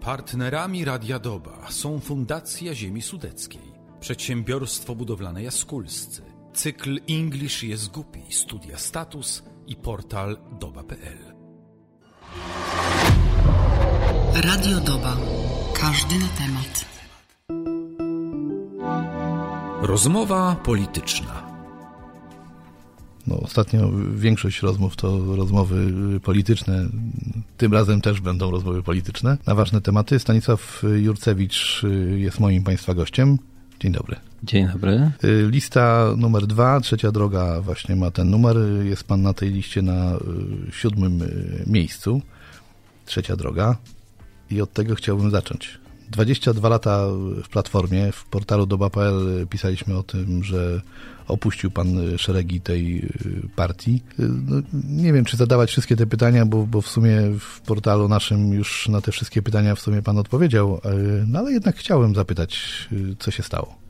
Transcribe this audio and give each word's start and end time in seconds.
Partnerami 0.00 0.84
Radia 0.84 1.18
Doba 1.18 1.66
są 1.70 2.00
Fundacja 2.00 2.74
Ziemi 2.74 3.02
Sudeckiej, 3.02 3.72
Przedsiębiorstwo 4.00 4.94
Budowlane 4.94 5.42
Jaskulscy, 5.42 6.22
cykl 6.54 7.00
English 7.08 7.62
jest 7.62 7.90
głupi, 7.90 8.22
studia 8.30 8.78
status 8.78 9.42
i 9.66 9.76
portal 9.76 10.36
doba.pl. 10.60 11.18
Radio 14.34 14.80
Doba. 14.80 15.16
Każdy 15.74 16.14
na 16.18 16.28
temat. 16.28 16.84
Rozmowa 19.82 20.56
polityczna. 20.64 21.49
No, 23.26 23.40
ostatnio 23.40 23.90
większość 24.14 24.62
rozmów 24.62 24.96
to 24.96 25.36
rozmowy 25.36 25.92
polityczne. 26.20 26.86
Tym 27.56 27.72
razem 27.72 28.00
też 28.00 28.20
będą 28.20 28.50
rozmowy 28.50 28.82
polityczne 28.82 29.38
na 29.46 29.54
ważne 29.54 29.80
tematy. 29.80 30.18
Stanisław 30.18 30.82
Jurcewicz 30.96 31.82
jest 32.16 32.40
moim 32.40 32.62
Państwa 32.62 32.94
gościem. 32.94 33.38
Dzień 33.80 33.92
dobry. 33.92 34.16
Dzień 34.42 34.68
dobry. 34.72 35.10
Lista 35.48 36.14
numer 36.16 36.46
dwa, 36.46 36.80
trzecia 36.80 37.12
droga 37.12 37.60
właśnie 37.60 37.96
ma 37.96 38.10
ten 38.10 38.30
numer. 38.30 38.56
Jest 38.82 39.04
Pan 39.04 39.22
na 39.22 39.34
tej 39.34 39.50
liście 39.50 39.82
na 39.82 40.16
siódmym 40.72 41.22
miejscu. 41.66 42.22
Trzecia 43.06 43.36
droga. 43.36 43.76
I 44.50 44.60
od 44.60 44.72
tego 44.72 44.94
chciałbym 44.94 45.30
zacząć. 45.30 45.78
22 46.10 46.68
lata 46.68 47.06
w 47.44 47.48
Platformie, 47.48 48.12
w 48.12 48.24
portalu 48.24 48.66
doba.pl 48.66 49.46
pisaliśmy 49.50 49.98
o 49.98 50.02
tym, 50.02 50.44
że 50.44 50.80
opuścił 51.30 51.70
pan 51.70 52.18
szeregi 52.18 52.60
tej 52.60 53.08
partii. 53.56 54.02
No, 54.18 54.56
nie 54.88 55.12
wiem, 55.12 55.24
czy 55.24 55.36
zadawać 55.36 55.70
wszystkie 55.70 55.96
te 55.96 56.06
pytania, 56.06 56.46
bo, 56.46 56.66
bo 56.66 56.80
w 56.80 56.88
sumie 56.88 57.20
w 57.38 57.60
portalu 57.60 58.08
naszym 58.08 58.52
już 58.52 58.88
na 58.88 59.00
te 59.00 59.12
wszystkie 59.12 59.42
pytania 59.42 59.74
w 59.74 59.80
sumie 59.80 60.02
pan 60.02 60.18
odpowiedział, 60.18 60.80
no 61.26 61.38
ale 61.38 61.52
jednak 61.52 61.76
chciałem 61.76 62.14
zapytać, 62.14 62.88
co 63.18 63.30
się 63.30 63.42
stało. 63.42 63.80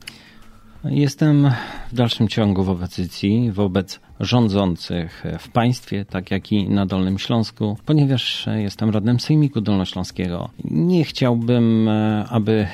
Jestem 0.83 1.51
w 1.91 1.95
dalszym 1.95 2.27
ciągu 2.27 2.63
w 2.63 2.69
opozycji 2.69 3.51
wobec 3.51 3.99
rządzących 4.19 5.23
w 5.39 5.49
państwie, 5.49 6.05
tak 6.05 6.31
jak 6.31 6.51
i 6.51 6.69
na 6.69 6.85
Dolnym 6.85 7.19
Śląsku, 7.19 7.77
ponieważ 7.85 8.45
jestem 8.55 8.89
radnym 8.89 9.19
Sejmiku 9.19 9.61
Dolnośląskiego. 9.61 10.49
Nie 10.71 11.03
chciałbym, 11.03 11.89
aby 12.29 12.67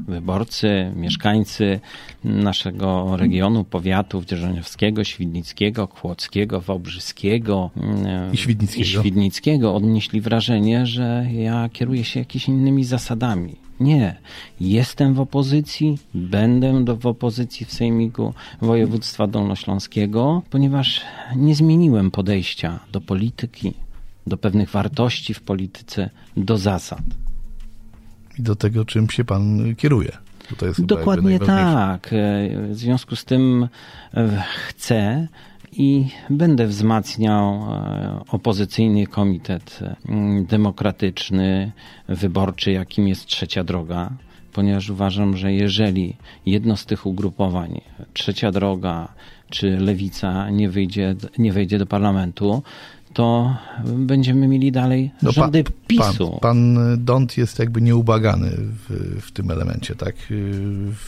wyborcy, 0.00 0.92
mieszkańcy 0.96 1.80
naszego 2.24 3.16
regionu, 3.16 3.64
powiatów 3.64 4.24
dzierżoniowskiego, 4.24 5.04
świdnickiego, 5.04 5.88
kłodzkiego, 5.88 6.60
wałbrzyskiego 6.60 7.70
i 8.32 8.36
świdnickiego. 8.36 8.82
i 8.82 8.86
świdnickiego 8.86 9.74
odnieśli 9.74 10.20
wrażenie, 10.20 10.86
że 10.86 11.26
ja 11.32 11.68
kieruję 11.72 12.04
się 12.04 12.20
jakimiś 12.20 12.48
innymi 12.48 12.84
zasadami. 12.84 13.56
Nie. 13.80 14.16
Jestem 14.60 15.14
w 15.14 15.20
opozycji, 15.20 15.98
będę 16.14 16.84
do, 16.84 16.96
w 16.96 17.06
opozycji 17.06 17.66
w 17.66 17.72
Sejmiku 17.72 18.34
Województwa 18.62 19.26
Dolnośląskiego, 19.26 20.42
ponieważ 20.50 21.00
nie 21.36 21.54
zmieniłem 21.54 22.10
podejścia 22.10 22.80
do 22.92 23.00
polityki, 23.00 23.74
do 24.26 24.36
pewnych 24.36 24.70
wartości 24.70 25.34
w 25.34 25.40
polityce, 25.40 26.10
do 26.36 26.58
zasad. 26.58 27.02
I 28.38 28.42
do 28.42 28.56
tego, 28.56 28.84
czym 28.84 29.10
się 29.10 29.24
pan 29.24 29.74
kieruje. 29.76 30.12
Dokładnie 30.78 31.38
tak. 31.38 32.10
W 32.70 32.74
związku 32.74 33.16
z 33.16 33.24
tym 33.24 33.68
chcę 34.66 35.28
i 35.72 36.06
będę 36.30 36.66
wzmacniał 36.66 37.62
opozycyjny 38.28 39.06
komitet 39.06 39.80
demokratyczny, 40.48 41.72
wyborczy, 42.08 42.72
jakim 42.72 43.08
jest 43.08 43.26
Trzecia 43.26 43.64
Droga, 43.64 44.10
ponieważ 44.52 44.90
uważam, 44.90 45.36
że 45.36 45.52
jeżeli 45.52 46.16
jedno 46.46 46.76
z 46.76 46.86
tych 46.86 47.06
ugrupowań, 47.06 47.80
Trzecia 48.12 48.50
Droga 48.50 49.08
czy 49.50 49.76
Lewica 49.76 50.50
nie, 50.50 50.70
wyjdzie, 50.70 51.14
nie 51.38 51.52
wejdzie 51.52 51.78
do 51.78 51.86
parlamentu, 51.86 52.62
to 53.14 53.56
będziemy 53.84 54.48
mieli 54.48 54.72
dalej 54.72 55.10
no, 55.22 55.32
rządy 55.32 55.64
PiSu. 55.86 56.30
Pan, 56.30 56.40
pan 56.40 56.78
Dont 57.04 57.36
jest 57.36 57.58
jakby 57.58 57.80
nieubagany 57.80 58.50
w, 58.50 59.20
w 59.20 59.32
tym 59.32 59.50
elemencie, 59.50 59.94
tak? 59.94 60.14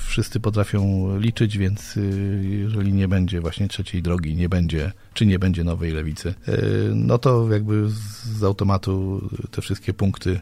Wszyscy 0.07 0.41
potrafią 0.41 1.11
liczyć, 1.19 1.59
więc 1.59 1.99
jeżeli 2.43 2.93
nie 2.93 3.09
będzie 3.09 3.41
właśnie 3.41 3.69
trzeciej 3.69 4.03
drogi, 4.03 4.37
nie 4.37 4.49
będzie, 4.49 4.93
czy 5.15 5.27
nie 5.27 5.39
będzie 5.39 5.65
nowej 5.65 5.93
lewicy, 5.93 6.35
no 6.95 7.19
to 7.19 7.53
jakby 7.53 7.89
z 8.25 8.45
automatu 8.45 9.23
te 9.51 9.63
wszystkie 9.63 9.95
punkty 9.95 10.41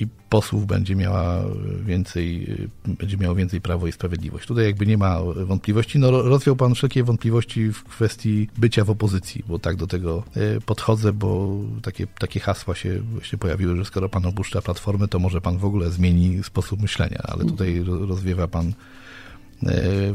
i 0.00 0.06
posłów 0.28 0.66
będzie 0.66 0.96
miała 0.96 1.44
więcej, 1.84 2.56
będzie 2.84 3.16
miało 3.16 3.34
więcej 3.34 3.60
Prawo 3.60 3.86
i 3.86 3.92
Sprawiedliwość. 3.92 4.46
Tutaj 4.46 4.64
jakby 4.64 4.86
nie 4.86 4.98
ma 4.98 5.20
wątpliwości. 5.46 5.98
No, 5.98 6.10
rozwiał 6.10 6.56
Pan 6.56 6.74
wszelkie 6.74 7.04
wątpliwości 7.04 7.72
w 7.72 7.84
kwestii 7.84 8.48
bycia 8.58 8.84
w 8.84 8.90
opozycji, 8.90 9.44
bo 9.48 9.58
tak 9.58 9.76
do 9.76 9.86
tego 9.86 10.22
podchodzę, 10.66 11.12
bo 11.12 11.56
takie, 11.82 12.06
takie 12.06 12.40
hasła 12.40 12.74
się 12.74 13.00
właśnie 13.12 13.38
pojawiły, 13.38 13.76
że 13.76 13.84
skoro 13.84 14.08
Pan 14.08 14.26
opuszcza 14.26 14.62
Platformę, 14.62 15.08
to 15.08 15.18
może 15.18 15.40
Pan 15.40 15.58
w 15.58 15.64
ogóle 15.64 15.90
zmieni 15.90 16.44
sposób 16.44 16.82
myślenia, 16.82 17.22
ale 17.24 17.44
tutaj 17.44 17.84
rozwiewa 17.84 18.48
Pan 18.48 18.72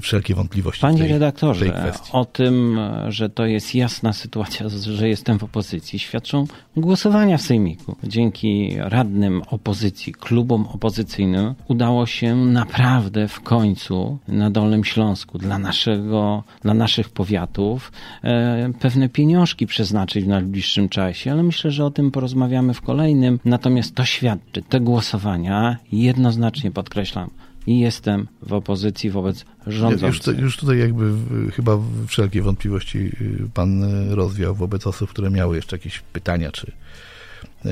wszelkie 0.02 0.36
wątpliwości. 0.36 0.82
Panie 0.82 0.98
tej, 0.98 1.08
redaktorze, 1.08 1.66
tej 1.66 1.92
o 2.12 2.26
tym, 2.26 2.80
że 3.08 3.30
to 3.30 3.46
jest 3.46 3.76
jasna 3.76 4.14
sytuacja, 4.14 4.70
że 5.00 5.10
jestem 5.10 5.40
w 5.40 5.44
opozycji, 5.44 6.00
świadczą 6.00 6.48
głosowania 6.78 7.38
w 7.38 7.42
Sejmiku. 7.42 7.96
Dzięki 8.04 8.76
radnym 8.80 9.42
opozycji, 9.50 10.14
klubom 10.14 10.68
opozycyjnym 10.74 11.56
udało 11.68 12.06
się 12.06 12.36
naprawdę 12.36 13.28
w 13.28 13.42
końcu 13.42 14.18
na 14.28 14.50
Dolnym 14.50 14.84
Śląsku 14.84 15.38
dla, 15.38 15.58
naszego, 15.58 16.44
dla 16.62 16.74
naszych 16.74 17.10
powiatów 17.10 17.92
e, 18.24 18.72
pewne 18.80 19.10
pieniążki 19.10 19.68
przeznaczyć 19.68 20.26
w 20.26 20.28
najbliższym 20.28 20.90
czasie, 20.90 21.32
ale 21.32 21.44
myślę, 21.44 21.72
że 21.72 21.86
o 21.86 21.92
tym 21.92 22.12
porozmawiamy 22.12 22.74
w 22.74 22.82
kolejnym. 22.82 23.40
Natomiast 23.46 23.96
to 23.96 24.06
świadczy, 24.06 24.62
te 24.62 24.80
głosowania 24.80 25.78
jednoznacznie 25.92 26.72
podkreślam, 26.72 27.30
i 27.68 27.80
jestem 27.80 28.28
w 28.42 28.54
opozycji 28.54 29.10
wobec 29.10 29.46
rządzących. 29.68 30.28
Już, 30.28 30.44
już 30.44 30.58
tutaj 30.58 30.80
jakby 30.80 31.12
chyba 31.52 31.78
wszelkie 32.08 32.42
wątpliwości 32.42 33.12
pan 33.54 33.84
rozwiał 34.10 34.56
wobec 34.56 34.88
osób, 34.88 35.10
które 35.10 35.30
miały 35.30 35.56
jeszcze 35.56 35.76
jakieś 35.76 36.00
pytania, 36.00 36.52
czy 36.52 36.72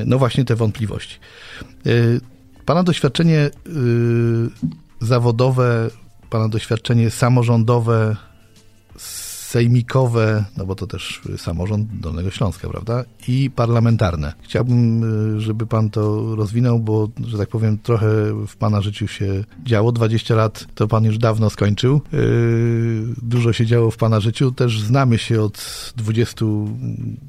no 0.05 0.17
właśnie 0.17 0.45
te 0.45 0.55
wątpliwości. 0.55 1.19
Pana 2.65 2.83
doświadczenie 2.83 3.49
zawodowe, 5.01 5.89
pana 6.29 6.49
doświadczenie 6.49 7.09
samorządowe 7.09 8.15
sejmikowe, 9.53 10.45
no 10.57 10.65
bo 10.65 10.75
to 10.75 10.87
też 10.87 11.21
samorząd 11.37 11.99
Dolnego 11.99 12.31
Śląska, 12.31 12.69
prawda? 12.69 13.03
I 13.27 13.51
parlamentarne. 13.55 14.33
Chciałbym, 14.41 15.03
y, 15.37 15.41
żeby 15.41 15.65
pan 15.65 15.89
to 15.89 16.35
rozwinął, 16.35 16.79
bo, 16.79 17.09
że 17.27 17.37
tak 17.37 17.49
powiem, 17.49 17.77
trochę 17.77 18.07
w 18.47 18.55
pana 18.55 18.81
życiu 18.81 19.07
się 19.07 19.43
działo. 19.63 19.91
20 19.91 20.35
lat 20.35 20.65
to 20.75 20.87
pan 20.87 21.03
już 21.03 21.17
dawno 21.17 21.49
skończył. 21.49 22.01
Y, 22.13 23.03
dużo 23.21 23.53
się 23.53 23.65
działo 23.65 23.91
w 23.91 23.97
pana 23.97 24.19
życiu. 24.19 24.51
Też 24.51 24.81
znamy 24.81 25.17
się 25.17 25.41
od 25.41 25.93
20 25.97 26.45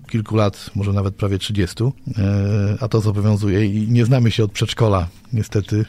kilku 0.09 0.37
lat, 0.37 0.71
może 0.75 0.93
nawet 0.93 1.15
prawie 1.15 1.39
30, 1.39 1.85
y, 1.85 2.13
a 2.81 2.89
to 2.89 3.01
zobowiązuje 3.01 3.67
i 3.67 3.91
nie 3.91 4.05
znamy 4.05 4.31
się 4.31 4.45
od 4.45 4.53
przedszkola, 4.53 5.09
niestety 5.35 5.85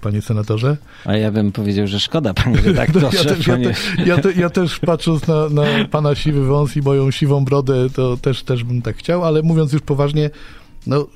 panie 0.00 0.22
senatorze. 0.22 0.76
A 1.04 1.16
ja 1.16 1.32
bym 1.32 1.52
powiedział, 1.52 1.86
że 1.86 2.00
szkoda, 2.00 2.34
panie 2.34 2.56
redaktorze. 2.56 3.06
No, 3.06 3.18
ja, 3.18 3.24
też, 3.24 3.46
panie... 3.46 3.64
ja, 3.64 3.74
te, 3.96 4.02
ja, 4.04 4.18
te, 4.18 4.32
ja, 4.32 4.50
też 4.50 4.78
patrząc 4.78 5.26
na, 5.26 5.48
na 5.48 5.62
pana 5.90 6.14
siwy 6.14 6.46
wąs 6.46 6.76
i 6.76 6.82
moją 6.82 7.10
siwą 7.10 7.44
brodę, 7.44 7.90
to 7.94 8.16
też, 8.16 8.42
też 8.42 8.64
bym 8.64 8.82
tak 8.82 8.96
chciał, 8.96 9.24
ale 9.24 9.42
mówiąc 9.42 9.72
już 9.72 9.82
poważnie, 9.82 10.30
no, 10.86 11.00
y, 11.00 11.06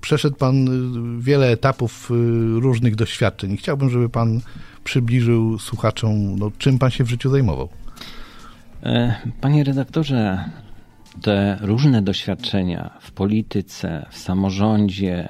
przeszedł 0.00 0.36
pan 0.36 0.68
y, 1.18 1.22
wiele 1.22 1.50
etapów 1.50 2.10
y, 2.10 2.14
różnych 2.60 2.96
doświadczeń 2.96 3.56
chciałbym, 3.56 3.90
żeby 3.90 4.08
pan 4.08 4.40
przybliżył 4.84 5.58
słuchaczom, 5.58 6.38
no, 6.38 6.50
czym 6.58 6.78
pan 6.78 6.90
się 6.90 7.04
w 7.04 7.10
życiu 7.10 7.30
zajmował. 7.30 7.68
E, 8.82 9.14
panie 9.40 9.64
redaktorze, 9.64 10.44
te 11.22 11.58
różne 11.60 12.02
doświadczenia 12.02 12.90
w 13.00 13.12
polityce, 13.12 14.06
w 14.10 14.18
samorządzie, 14.18 15.28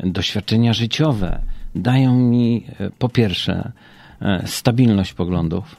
doświadczenia 0.00 0.72
życiowe 0.72 1.40
dają 1.74 2.18
mi 2.18 2.64
e, 2.80 2.90
po 2.90 3.08
pierwsze 3.08 3.72
e, 4.20 4.42
stabilność 4.46 5.12
poglądów, 5.12 5.76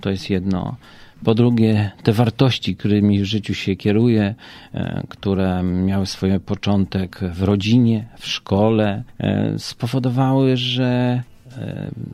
to 0.00 0.10
jest 0.10 0.30
jedno. 0.30 0.76
Po 1.24 1.34
drugie, 1.34 1.90
te 2.02 2.12
wartości, 2.12 2.76
którymi 2.76 3.20
w 3.20 3.24
życiu 3.24 3.54
się 3.54 3.76
kieruję, 3.76 4.34
e, 4.74 5.02
które 5.08 5.62
miały 5.62 6.06
swój 6.06 6.40
początek 6.40 7.20
w 7.32 7.42
rodzinie, 7.42 8.06
w 8.18 8.26
szkole, 8.26 9.02
spowodowały, 9.58 10.56
że 10.56 11.22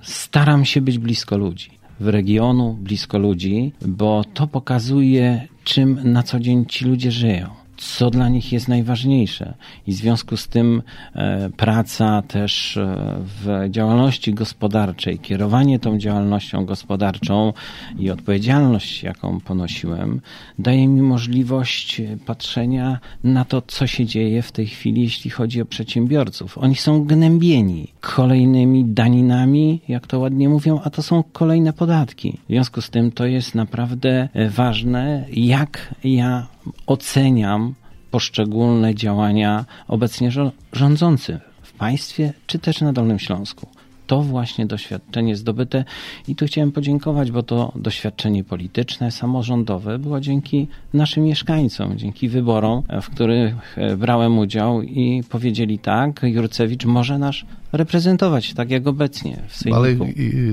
staram 0.02 0.64
się 0.64 0.81
być 0.81 0.99
blisko 0.99 1.38
ludzi 1.38 1.70
w 2.00 2.08
regionu, 2.08 2.76
blisko 2.81 3.19
ludzi, 3.19 3.72
bo 3.87 4.25
to 4.34 4.46
pokazuje, 4.46 5.49
czym 5.64 6.12
na 6.12 6.22
co 6.22 6.40
dzień 6.40 6.66
ci 6.66 6.84
ludzie 6.84 7.10
żyją 7.10 7.57
co 7.78 8.10
dla 8.10 8.28
nich 8.28 8.52
jest 8.52 8.69
najważniejsze. 8.69 9.54
I 9.86 9.92
w 9.92 9.96
związku 9.96 10.36
z 10.36 10.48
tym 10.48 10.82
e, 11.14 11.50
praca 11.56 12.22
też 12.22 12.76
e, 12.76 12.96
w 13.19 13.70
działalności 13.70 14.34
gospodarczej, 14.34 15.19
kierowanie 15.19 15.78
tą 15.78 15.98
działalnością 15.98 16.64
gospodarczą 16.64 17.52
i 17.98 18.10
odpowiedzialność, 18.10 19.02
jaką 19.02 19.40
ponosiłem, 19.40 20.20
daje 20.58 20.88
mi 20.88 21.02
możliwość 21.02 22.02
patrzenia 22.26 22.98
na 23.25 23.44
to, 23.44 23.62
co 23.62 23.86
się 23.86 24.06
dzieje 24.06 24.42
w 24.42 24.52
tej 24.52 24.66
chwili, 24.66 25.02
jeśli 25.02 25.31
chodzi 25.31 25.62
o 25.62 25.66
przedsiębiorców. 25.66 26.58
Oni 26.58 26.76
są 26.76 27.04
gnębieni 27.04 27.88
kolejnymi 28.00 28.84
daninami, 28.84 29.81
jak 29.88 30.06
to 30.06 30.19
ładnie 30.19 30.48
mówią, 30.48 30.81
a 30.84 30.90
to 30.90 31.02
są 31.02 31.22
kolejne 31.32 31.72
podatki. 31.72 32.38
W 32.44 32.48
związku 32.48 32.81
z 32.81 32.90
tym 32.90 33.12
to 33.12 33.26
jest 33.26 33.54
naprawdę 33.54 34.28
e, 34.32 34.48
ważne, 34.48 35.24
jak 35.32 35.94
ja 36.04 36.46
oceniam 36.87 37.75
poszczególne 38.11 38.94
działania 38.94 39.65
obecnie 39.88 40.31
rządzących 40.73 41.38
w 41.62 41.73
państwie 41.73 42.32
czy 42.47 42.59
też 42.59 42.81
na 42.81 42.93
Dolnym 42.93 43.19
Śląsku. 43.19 43.69
To 44.06 44.23
właśnie 44.23 44.67
doświadczenie 44.67 45.37
zdobyte 45.37 45.85
i 46.29 46.37
tu 46.37 46.47
chciałem 46.47 46.73
podziękować, 46.73 47.31
bo 47.31 47.43
to 47.43 47.73
doświadczenie 47.76 48.44
polityczne, 48.44 49.11
samorządowe 49.11 49.99
było 49.99 50.20
dzięki 50.20 50.69
naszym 50.94 51.25
mieszkańcom, 51.25 51.99
dzięki 51.99 52.29
wyborom, 52.29 52.82
w 53.03 53.11
których 53.11 53.79
e, 53.79 53.97
brałem 53.97 54.38
udział 54.38 54.82
i 54.82 55.23
powiedzieli 55.29 55.79
tak, 55.79 56.20
Jurcewicz 56.23 56.85
może 56.85 57.19
nas 57.19 57.37
reprezentować, 57.73 58.55
tak 58.55 58.70
jak 58.70 58.87
obecnie 58.87 59.43
w 59.49 59.56
Sejmiku. 59.56 59.82
Ale 59.82 59.97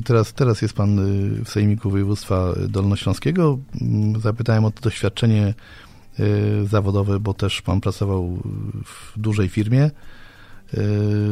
teraz, 0.06 0.34
teraz 0.34 0.62
jest 0.62 0.74
pan 0.74 1.00
y, 1.00 1.44
w 1.46 1.50
Sejmiku 1.50 1.90
Województwa 1.90 2.54
Dolnośląskiego. 2.70 3.58
Mm, 3.82 4.22
zapytałem 4.22 4.66
o 4.66 4.72
to 4.72 4.82
doświadczenie 4.82 5.54
Y, 6.20 6.68
zawodowe, 6.68 7.20
bo 7.20 7.34
też 7.34 7.62
pan 7.62 7.82
pracował 7.82 8.38
w 8.86 9.20
dużej 9.20 9.50
firmie. 9.50 9.84
Y, 9.84 9.92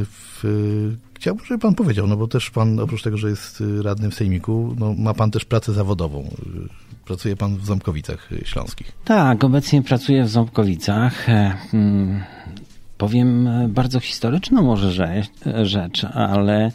w, 0.06 0.44
chciałbym, 1.14 1.46
żeby 1.46 1.60
pan 1.60 1.76
powiedział, 1.76 2.08
no 2.08 2.18
bo 2.18 2.28
też 2.28 2.50
pan, 2.50 2.80
oprócz 2.80 3.04
tego, 3.04 3.18
że 3.18 3.30
jest 3.30 3.64
radnym 3.82 4.12
w 4.12 4.16
Sejmiku, 4.16 4.76
no 4.80 4.94
ma 4.94 5.14
pan 5.14 5.32
też 5.32 5.46
pracę 5.46 5.74
zawodową. 5.74 6.30
Pracuje 7.06 7.36
pan 7.36 7.58
w 7.58 7.66
Ząbkowicach 7.66 8.30
Śląskich. 8.46 8.92
Tak, 9.06 9.44
obecnie 9.44 9.82
pracuję 9.82 10.24
w 10.24 10.30
Ząbkowicach. 10.30 11.28
E, 13.04 13.06
powiem 13.06 13.50
bardzo 13.70 14.00
historyczną 14.00 14.62
może 14.62 14.92
rzecz, 15.66 16.06
ale 16.14 16.72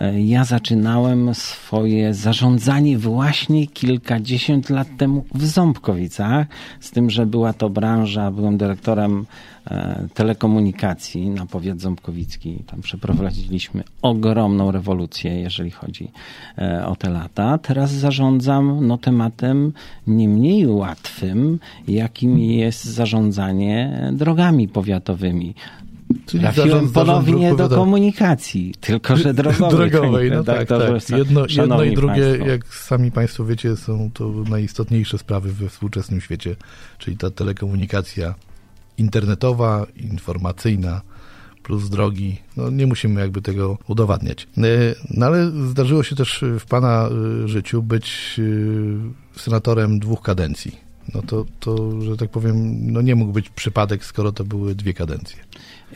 e, 0.00 0.20
ja 0.20 0.44
zaczynałem 0.44 1.34
swoje 1.34 2.14
zarządzanie 2.14 2.98
właśnie 2.98 3.66
kilkadziesiąt 3.66 4.70
lat 4.70 4.88
temu 4.98 5.24
w 5.34 5.46
Ząbkowicach, 5.46 6.46
z 6.80 6.90
tym, 6.90 7.10
że 7.10 7.26
była 7.26 7.52
to 7.52 7.70
branża, 7.70 8.30
byłem 8.30 8.56
dyrektorem 8.56 9.26
e, 9.66 10.08
telekomunikacji 10.14 11.30
na 11.30 11.46
powiat 11.46 11.80
ząbkowicki. 11.80 12.64
Tam 12.66 12.80
przeprowadziliśmy 12.80 13.84
ogromną 14.02 14.70
rewolucję, 14.70 15.40
jeżeli 15.40 15.70
chodzi 15.70 16.10
e, 16.58 16.86
o 16.86 16.96
te 16.96 17.10
lata. 17.10 17.58
Teraz 17.58 17.90
zarządzam 17.90 18.86
no, 18.86 18.98
tematem 18.98 19.72
nie 20.06 20.28
mniej 20.28 20.66
łatwym, 20.66 21.58
jakim 21.88 22.38
jest 22.38 22.84
zarządzanie 22.84 24.10
drogami 24.12 24.68
powiatowymi. 24.68 25.54
Czyli 26.26 26.42
Trafiłem 26.42 26.90
ponownie 26.90 27.54
do 27.54 27.68
komunikacji, 27.68 28.74
tylko 28.80 29.16
że 29.16 29.34
drogowej. 29.34 29.90
drogowej 29.90 30.30
no 30.30 30.44
tak, 30.44 30.68
tak. 30.68 31.10
Jedno, 31.10 31.44
jedno 31.48 31.84
i 31.84 31.94
drugie, 31.94 32.22
państwo. 32.22 32.46
jak 32.46 32.66
sami 32.66 33.10
Państwo 33.10 33.44
wiecie, 33.44 33.76
są 33.76 34.10
to 34.14 34.28
najistotniejsze 34.48 35.18
sprawy 35.18 35.52
we 35.52 35.68
współczesnym 35.68 36.20
świecie, 36.20 36.56
czyli 36.98 37.16
ta 37.16 37.30
telekomunikacja 37.30 38.34
internetowa, 38.98 39.86
informacyjna, 39.96 41.00
plus 41.62 41.88
drogi. 41.88 42.38
No, 42.56 42.70
nie 42.70 42.86
musimy 42.86 43.20
jakby 43.20 43.42
tego 43.42 43.78
udowadniać. 43.88 44.48
E, 44.58 44.60
no 45.10 45.26
ale 45.26 45.50
zdarzyło 45.50 46.02
się 46.02 46.16
też 46.16 46.44
w 46.58 46.66
Pana 46.66 47.08
e, 47.44 47.48
życiu 47.48 47.82
być 47.82 48.40
e, 49.36 49.40
senatorem 49.40 49.98
dwóch 49.98 50.22
kadencji. 50.22 50.91
No 51.14 51.22
to, 51.22 51.44
to, 51.60 52.00
że 52.00 52.16
tak 52.16 52.30
powiem, 52.30 52.86
no 52.92 53.02
nie 53.02 53.14
mógł 53.14 53.32
być 53.32 53.48
przypadek, 53.48 54.04
skoro 54.04 54.32
to 54.32 54.44
były 54.44 54.74
dwie 54.74 54.94
kadencje. 54.94 55.38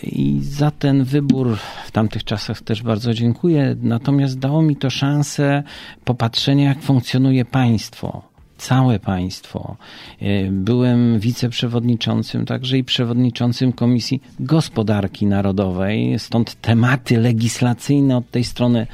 I 0.02 0.40
za 0.42 0.70
ten 0.70 1.04
wybór 1.04 1.56
w 1.86 1.90
tamtych 1.90 2.24
czasach 2.24 2.60
też 2.60 2.82
bardzo 2.82 3.14
dziękuję. 3.14 3.76
Natomiast 3.82 4.38
dało 4.38 4.62
mi 4.62 4.76
to 4.76 4.90
szansę 4.90 5.62
popatrzenia, 6.04 6.68
jak 6.68 6.82
funkcjonuje 6.82 7.44
państwo 7.44 8.36
całe 8.58 8.98
państwo. 8.98 9.76
E, 10.20 10.50
byłem 10.50 11.20
wiceprzewodniczącym, 11.20 12.46
także 12.46 12.78
i 12.78 12.84
przewodniczącym 12.84 13.72
Komisji 13.72 14.22
Gospodarki 14.40 15.26
Narodowej, 15.26 16.18
stąd 16.18 16.60
tematy 16.60 17.18
legislacyjne 17.18 18.16
od 18.16 18.30
tej 18.30 18.44
strony 18.44 18.86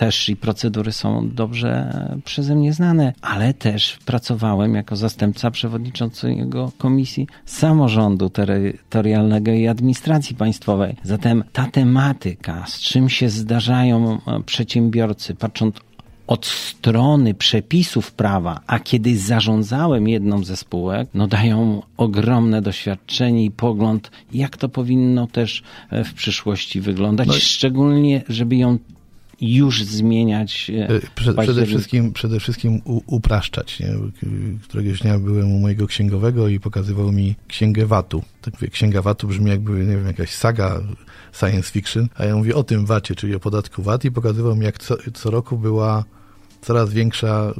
też 0.00 0.28
i 0.28 0.36
procedury 0.36 0.92
są 0.92 1.28
dobrze 1.28 1.92
przeze 2.24 2.54
mnie 2.54 2.72
znane, 2.72 3.12
ale 3.22 3.54
też 3.54 3.98
pracowałem 4.04 4.74
jako 4.74 4.96
zastępca 4.96 5.50
przewodniczącego 5.50 6.72
Komisji 6.78 7.26
Samorządu 7.46 8.30
Terytorialnego 8.30 9.52
i 9.52 9.66
Administracji 9.66 10.36
Państwowej. 10.36 10.96
Zatem 11.02 11.44
ta 11.52 11.66
tematyka, 11.66 12.66
z 12.66 12.80
czym 12.80 13.08
się 13.08 13.30
zdarzają 13.30 14.18
e, 14.26 14.42
przedsiębiorcy, 14.42 15.34
patrząc 15.34 15.76
od 16.26 16.46
strony 16.46 17.34
przepisów 17.34 18.12
prawa, 18.12 18.60
a 18.66 18.78
kiedy 18.78 19.18
zarządzałem 19.18 20.08
jedną 20.08 20.44
ze 20.44 20.56
spółek, 20.56 21.08
no 21.14 21.26
dają 21.26 21.82
ogromne 21.96 22.62
doświadczenie 22.62 23.44
i 23.44 23.50
pogląd, 23.50 24.10
jak 24.32 24.56
to 24.56 24.68
powinno 24.68 25.26
też 25.26 25.62
e, 25.90 26.04
w 26.04 26.14
przyszłości 26.14 26.80
wyglądać, 26.80 27.28
no. 27.28 27.34
szczególnie, 27.34 28.22
żeby 28.28 28.56
ją 28.56 28.78
już 29.40 29.84
zmieniać. 29.84 30.70
E, 30.70 30.88
e, 30.88 31.00
przede, 31.14 31.42
przede 31.42 31.66
wszystkim, 31.66 32.12
przede 32.12 32.40
wszystkim 32.40 32.80
u, 32.84 33.02
upraszczać. 33.06 33.80
Nie? 33.80 33.88
Któregoś 34.62 35.00
dnia 35.00 35.18
byłem 35.18 35.52
u 35.52 35.58
mojego 35.58 35.86
księgowego 35.86 36.48
i 36.48 36.60
pokazywał 36.60 37.12
mi 37.12 37.34
księgę 37.48 37.86
VAT-u. 37.86 38.22
Tak 38.42 38.54
mówię, 38.54 38.68
księga 38.68 39.02
VAT-u 39.02 39.28
brzmi 39.28 39.50
jakby, 39.50 39.72
nie 39.72 39.96
wiem, 39.96 40.06
jakaś 40.06 40.30
saga 40.30 40.80
science 41.32 41.70
fiction, 41.70 42.08
a 42.14 42.24
ja 42.24 42.36
mówię 42.36 42.54
o 42.54 42.64
tym 42.64 42.86
VAT-ie, 42.86 43.16
czyli 43.16 43.34
o 43.34 43.40
podatku 43.40 43.82
VAT 43.82 44.04
i 44.04 44.10
pokazywał 44.10 44.56
mi, 44.56 44.64
jak 44.64 44.78
co, 44.78 44.96
co 45.14 45.30
roku 45.30 45.58
była 45.58 46.04
coraz 46.60 46.92
większa, 46.92 47.54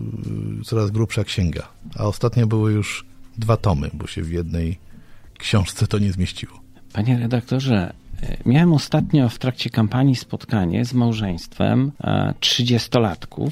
coraz 0.65 0.91
grubsza 0.91 1.25
księga. 1.25 1.69
A 1.97 2.05
ostatnio 2.05 2.47
były 2.47 2.73
już 2.73 3.05
dwa 3.39 3.57
tomy, 3.57 3.91
bo 3.93 4.07
się 4.07 4.23
w 4.23 4.33
jednej 4.33 4.79
książce 5.39 5.87
to 5.87 5.99
nie 5.99 6.13
zmieściło. 6.13 6.61
Panie 6.93 7.19
redaktorze, 7.19 7.93
Miałem 8.47 8.73
ostatnio 8.73 9.29
w 9.29 9.39
trakcie 9.39 9.71
kampanii 9.71 10.17
spotkanie 10.17 10.85
z 10.85 10.95
małżeństwem 10.95 11.93
30-latków, 12.41 13.51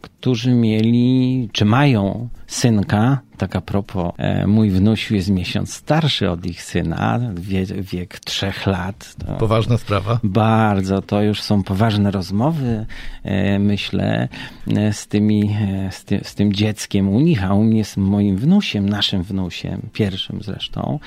którzy 0.00 0.54
mieli, 0.54 1.48
czy 1.52 1.64
mają 1.64 2.28
synka, 2.46 3.20
tak 3.36 3.56
a 3.56 3.60
propos, 3.60 4.12
e, 4.18 4.46
mój 4.46 4.70
wnusiu 4.70 5.14
jest 5.14 5.30
miesiąc 5.30 5.74
starszy 5.74 6.30
od 6.30 6.46
ich 6.46 6.62
syna, 6.62 7.20
wie, 7.34 7.66
wiek 7.66 8.20
trzech 8.20 8.66
lat. 8.66 9.16
Poważna 9.38 9.78
sprawa. 9.78 10.20
Bardzo, 10.22 11.02
to 11.02 11.22
już 11.22 11.42
są 11.42 11.62
poważne 11.62 12.10
rozmowy, 12.10 12.86
e, 13.22 13.58
myślę, 13.58 14.28
e, 14.76 14.92
z, 14.92 15.06
tymi, 15.06 15.56
e, 15.60 15.88
z, 15.92 16.04
ty, 16.04 16.20
z 16.22 16.34
tym 16.34 16.52
dzieckiem 16.52 17.08
u 17.08 17.20
nich, 17.20 17.44
a 17.44 17.54
u 17.54 17.64
mnie 17.64 17.78
jest 17.78 17.96
moim 17.96 18.36
wnusiem, 18.36 18.88
naszym 18.88 19.22
wnusiem, 19.22 19.88
pierwszym 19.92 20.42
zresztą. 20.42 20.98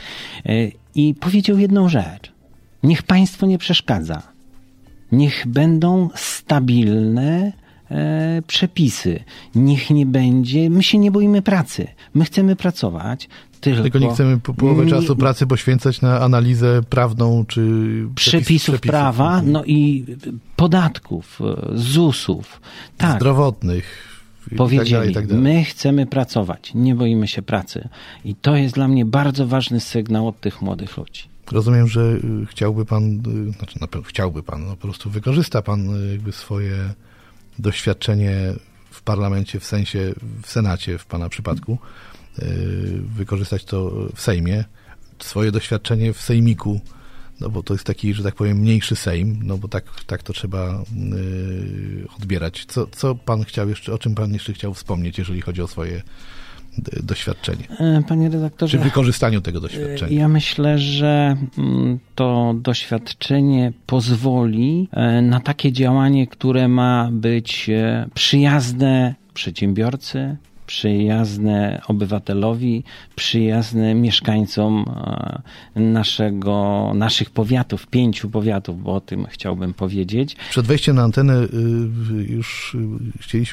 E, 0.45 0.51
I 0.95 1.15
powiedział 1.15 1.57
jedną 1.57 1.89
rzecz. 1.89 2.33
Niech 2.83 3.03
państwo 3.03 3.45
nie 3.45 3.57
przeszkadza. 3.57 4.21
Niech 5.11 5.47
będą 5.47 6.09
stabilne 6.15 7.51
e, 7.91 8.41
przepisy. 8.47 9.23
Niech 9.55 9.89
nie 9.89 10.05
będzie. 10.05 10.69
My 10.69 10.83
się 10.83 10.97
nie 10.97 11.11
boimy 11.11 11.41
pracy. 11.41 11.87
My 12.13 12.25
chcemy 12.25 12.55
pracować. 12.55 13.29
Tylko, 13.61 13.81
Tylko 13.81 13.99
nie 13.99 14.09
chcemy 14.09 14.39
po 14.39 14.53
połowę 14.53 14.85
nie- 14.85 14.91
czasu 14.91 15.15
pracy 15.15 15.47
poświęcać 15.47 16.01
na 16.01 16.19
analizę 16.21 16.81
prawną 16.89 17.45
czy 17.47 17.61
przepisów, 18.15 18.81
prawa, 18.81 19.41
no 19.41 19.63
i 19.65 20.05
podatków, 20.55 21.39
e, 21.41 21.77
ZUS-ów. 21.77 22.61
Tak. 22.97 23.15
zdrowotnych. 23.15 24.13
i 24.51 24.55
Powiedzieli, 24.55 24.89
tak 24.89 24.99
dalej, 24.99 25.13
tak 25.13 25.27
dalej. 25.27 25.43
my 25.43 25.63
chcemy 25.63 26.05
pracować, 26.05 26.71
nie 26.75 26.95
boimy 26.95 27.27
się 27.27 27.41
pracy. 27.41 27.87
I 28.25 28.35
to 28.35 28.55
jest 28.55 28.75
dla 28.75 28.87
mnie 28.87 29.05
bardzo 29.05 29.47
ważny 29.47 29.79
sygnał 29.79 30.27
od 30.27 30.39
tych 30.39 30.61
młodych 30.61 30.97
ludzi. 30.97 31.32
Rozumiem, 31.51 31.87
że 31.87 32.01
y, 32.01 32.45
chciałby 32.45 32.85
pan, 32.85 33.21
y, 33.49 33.51
znaczy 33.51 33.81
na 33.81 33.87
pewno 33.87 34.07
chciałby 34.09 34.43
pan, 34.43 34.65
no 34.65 34.75
po 34.75 34.81
prostu 34.81 35.09
wykorzysta 35.09 35.61
pan 35.61 35.95
y, 36.27 36.31
swoje 36.31 36.93
doświadczenie 37.59 38.53
w 38.89 39.01
parlamencie, 39.01 39.59
w 39.59 39.65
sensie 39.65 40.13
w 40.43 40.47
Senacie 40.47 40.97
w 40.97 41.05
pana 41.05 41.29
przypadku, 41.29 41.77
wykorzystać 43.15 43.65
to 43.65 43.91
w 44.15 44.21
Sejmie, 44.21 44.65
swoje 45.19 45.51
doświadczenie 45.51 46.13
w 46.13 46.21
Sejmiku, 46.21 46.81
no 47.39 47.49
bo 47.49 47.63
to 47.63 47.73
jest 47.73 47.83
taki, 47.83 48.13
że 48.13 48.23
tak 48.23 48.35
powiem, 48.35 48.57
mniejszy 48.57 48.95
Sejm, 48.95 49.39
no 49.43 49.57
bo 49.57 49.67
tak, 49.67 49.85
tak 50.05 50.23
to 50.23 50.33
trzeba 50.33 50.83
odbierać. 52.19 52.65
Co, 52.65 52.87
co 52.87 53.15
pan 53.15 53.43
chciał 53.43 53.69
jeszcze, 53.69 53.93
o 53.93 53.97
czym 53.97 54.15
pan 54.15 54.33
jeszcze 54.33 54.53
chciał 54.53 54.73
wspomnieć, 54.73 55.17
jeżeli 55.17 55.41
chodzi 55.41 55.61
o 55.61 55.67
swoje 55.67 56.01
doświadczenie? 57.03 57.63
E, 57.79 58.01
Panie 58.07 58.29
redaktorze. 58.29 58.77
Czy 58.77 58.83
wykorzystaniu 58.83 59.41
tego 59.41 59.59
doświadczenia? 59.59 60.19
Ja 60.19 60.27
myślę, 60.27 60.77
że 60.77 61.37
mm, 61.57 61.99
to 62.15 62.55
doświadczenie 62.57 63.73
pozwoli 63.85 64.87
e, 64.91 65.21
na 65.21 65.39
takie 65.39 65.71
działanie, 65.71 66.27
które 66.27 66.67
ma 66.67 67.09
być 67.11 67.69
e, 67.69 68.09
przyjazne 68.13 69.15
przedsiębiorcy, 69.33 70.37
przyjazne 70.67 71.81
obywatelowi, 71.87 72.83
przyjazne 73.15 73.95
mieszkańcom 73.95 74.85
e, 75.75 75.79
naszego, 75.79 76.91
naszych 76.95 77.29
powiatów, 77.29 77.87
pięciu 77.87 78.29
powiatów, 78.29 78.83
bo 78.83 78.95
o 78.95 79.01
tym 79.01 79.25
chciałbym 79.29 79.73
powiedzieć. 79.73 80.35
Przed 80.49 80.65
wejściem 80.65 80.95
na 80.95 81.03
antenę 81.03 81.43
y, 81.43 81.47
już 82.23 82.77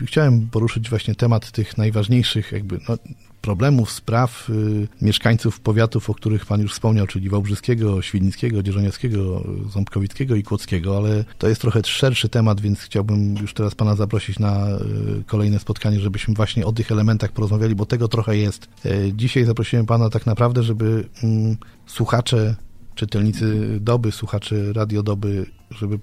chciałem 0.06 0.48
poruszyć 0.50 0.90
właśnie 0.90 1.14
temat 1.14 1.50
tych 1.50 1.78
najważniejszych 1.78 2.52
jakby 2.52 2.80
no, 2.88 2.96
problemów, 3.40 3.92
spraw 3.92 4.50
y, 4.50 4.88
mieszkańców 5.02 5.61
powiatów, 5.61 6.11
o 6.11 6.14
których 6.14 6.47
Pan 6.47 6.61
już 6.61 6.73
wspomniał, 6.73 7.06
czyli 7.06 7.28
Wałbrzyskiego, 7.28 8.02
Świdnickiego, 8.02 8.62
Dzierżoniowskiego, 8.62 9.44
Ząbkowickiego 9.73 10.35
i 10.35 10.42
Kłodzkiego, 10.42 10.97
ale 10.97 11.25
to 11.38 11.49
jest 11.49 11.61
trochę 11.61 11.80
szerszy 11.85 12.28
temat, 12.28 12.61
więc 12.61 12.80
chciałbym 12.80 13.37
już 13.37 13.54
teraz 13.54 13.75
Pana 13.75 13.97
zaprosić 13.97 14.38
na 14.38 14.68
y, 14.68 14.78
kolejne 15.26 15.59
spotkanie, 15.59 16.00
żebyśmy 16.00 16.35
właśnie 16.35 16.66
o 16.66 16.73
tych 16.73 16.92
elementach 16.92 17.32
porozmawiali, 17.32 17.75
bo 17.75 17.87
tego 17.87 18.09
trochę 18.09 18.37
jest. 18.37 18.68
Y, 18.87 19.12
Dzisiaj 19.14 19.44
zaprosiłem 19.44 19.87
Pana 19.87 20.11
tak 20.11 20.26
naprawdę, 20.26 20.62
żeby 20.62 21.09
mm, 21.23 21.56
słuchacze, 21.87 22.56
czytelnicy 22.94 23.78
Doby, 23.80 24.12
słuchacze 24.12 24.73
Radio 24.73 25.02
Doby, 25.02 25.47
żeby 25.70 25.99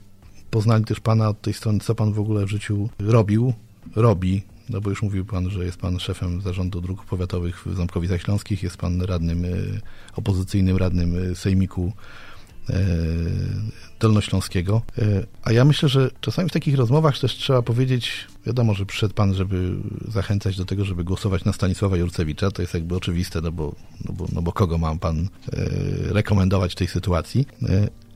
poznali 0.50 0.84
też 0.84 1.00
Pana 1.00 1.30
od 1.30 1.42
tej 1.42 1.54
strony, 1.54 1.80
co 1.80 1.96
Pan 1.96 2.14
w 2.14 2.20
ogóle 2.20 2.46
w 2.46 2.50
życiu 2.50 2.90
robił, 3.00 3.54
robi, 3.96 4.44
no 4.70 4.82
bo 4.82 4.90
już 4.90 5.02
mówił 5.02 5.26
Pan, 5.26 5.50
że 5.50 5.66
jest 5.66 5.78
Pan 5.78 6.00
szefem 6.00 6.42
zarządu 6.42 6.82
dróg 6.82 7.06
powiatowych 7.06 7.68
w 7.68 7.76
Ząbkowicach 7.76 8.22
Śląskich, 8.22 8.64
jest 8.64 8.78
Pan 8.78 9.02
radnym, 9.02 9.46
y, 9.46 9.82
opozycyjnym 10.16 10.78
radnym 10.78 11.32
y, 11.32 11.36
Sejmiku 11.36 11.94
y, 12.70 12.74
Dolnośląskiego. 14.00 14.82
A 15.44 15.52
ja 15.52 15.66
myślę, 15.66 15.90
że 15.90 16.12
czasami 16.22 16.50
w 16.50 16.52
takich 16.52 16.76
rozmowach 16.76 17.20
też 17.20 17.36
trzeba 17.36 17.62
powiedzieć, 17.62 18.28
wiadomo, 18.46 18.74
że 18.74 18.86
przyszedł 18.86 19.14
Pan, 19.14 19.34
żeby 19.34 19.76
zachęcać 20.08 20.58
do 20.58 20.66
tego, 20.66 20.86
żeby 20.86 21.04
głosować 21.04 21.46
na 21.46 21.54
Stanisława 21.54 21.98
Jurcewicza, 21.98 22.52
to 22.52 22.62
jest 22.62 22.74
jakby 22.74 22.96
oczywiste, 22.96 23.42
no 23.42 23.52
bo, 23.52 23.76
no 24.06 24.14
bo, 24.14 24.26
no 24.34 24.42
bo 24.42 24.52
kogo 24.52 24.78
mam 24.78 25.00
Pan 25.00 25.30
rekomendować 26.10 26.72
w 26.72 26.76
tej 26.76 26.88
sytuacji. 26.88 27.48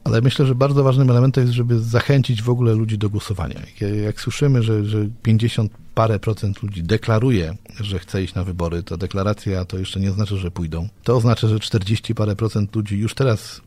Ale 0.03 0.21
myślę, 0.21 0.45
że 0.45 0.55
bardzo 0.55 0.83
ważnym 0.83 1.09
elementem 1.09 1.43
jest, 1.43 1.53
żeby 1.53 1.79
zachęcić 1.79 2.41
w 2.41 2.49
ogóle 2.49 2.73
ludzi 2.73 2.97
do 2.97 3.09
głosowania. 3.09 3.59
Jak, 4.03 4.21
słyszymy, 4.21 4.63
że, 4.63 4.85
że 4.85 5.07
50 5.23 5.71
parę 5.93 6.19
procent 6.19 6.63
ludzi 6.63 6.83
deklaruje, 6.83 7.55
że 7.79 7.99
chce 7.99 8.23
iść 8.23 8.33
na 8.33 8.43
wybory, 8.43 8.83
to 8.83 8.97
deklaracja 8.97 9.65
to 9.65 9.77
jeszcze 9.77 9.99
nie 9.99 10.09
oznacza, 10.09 10.35
że 10.35 10.51
pójdą. 10.51 10.87
To 11.03 11.15
oznacza, 11.15 11.47
że 11.47 11.59
40 11.59 12.15
parę 12.15 12.35
procent 12.35 12.75
ludzi 12.75 12.97
już 12.97 13.13
teraz 13.13 13.61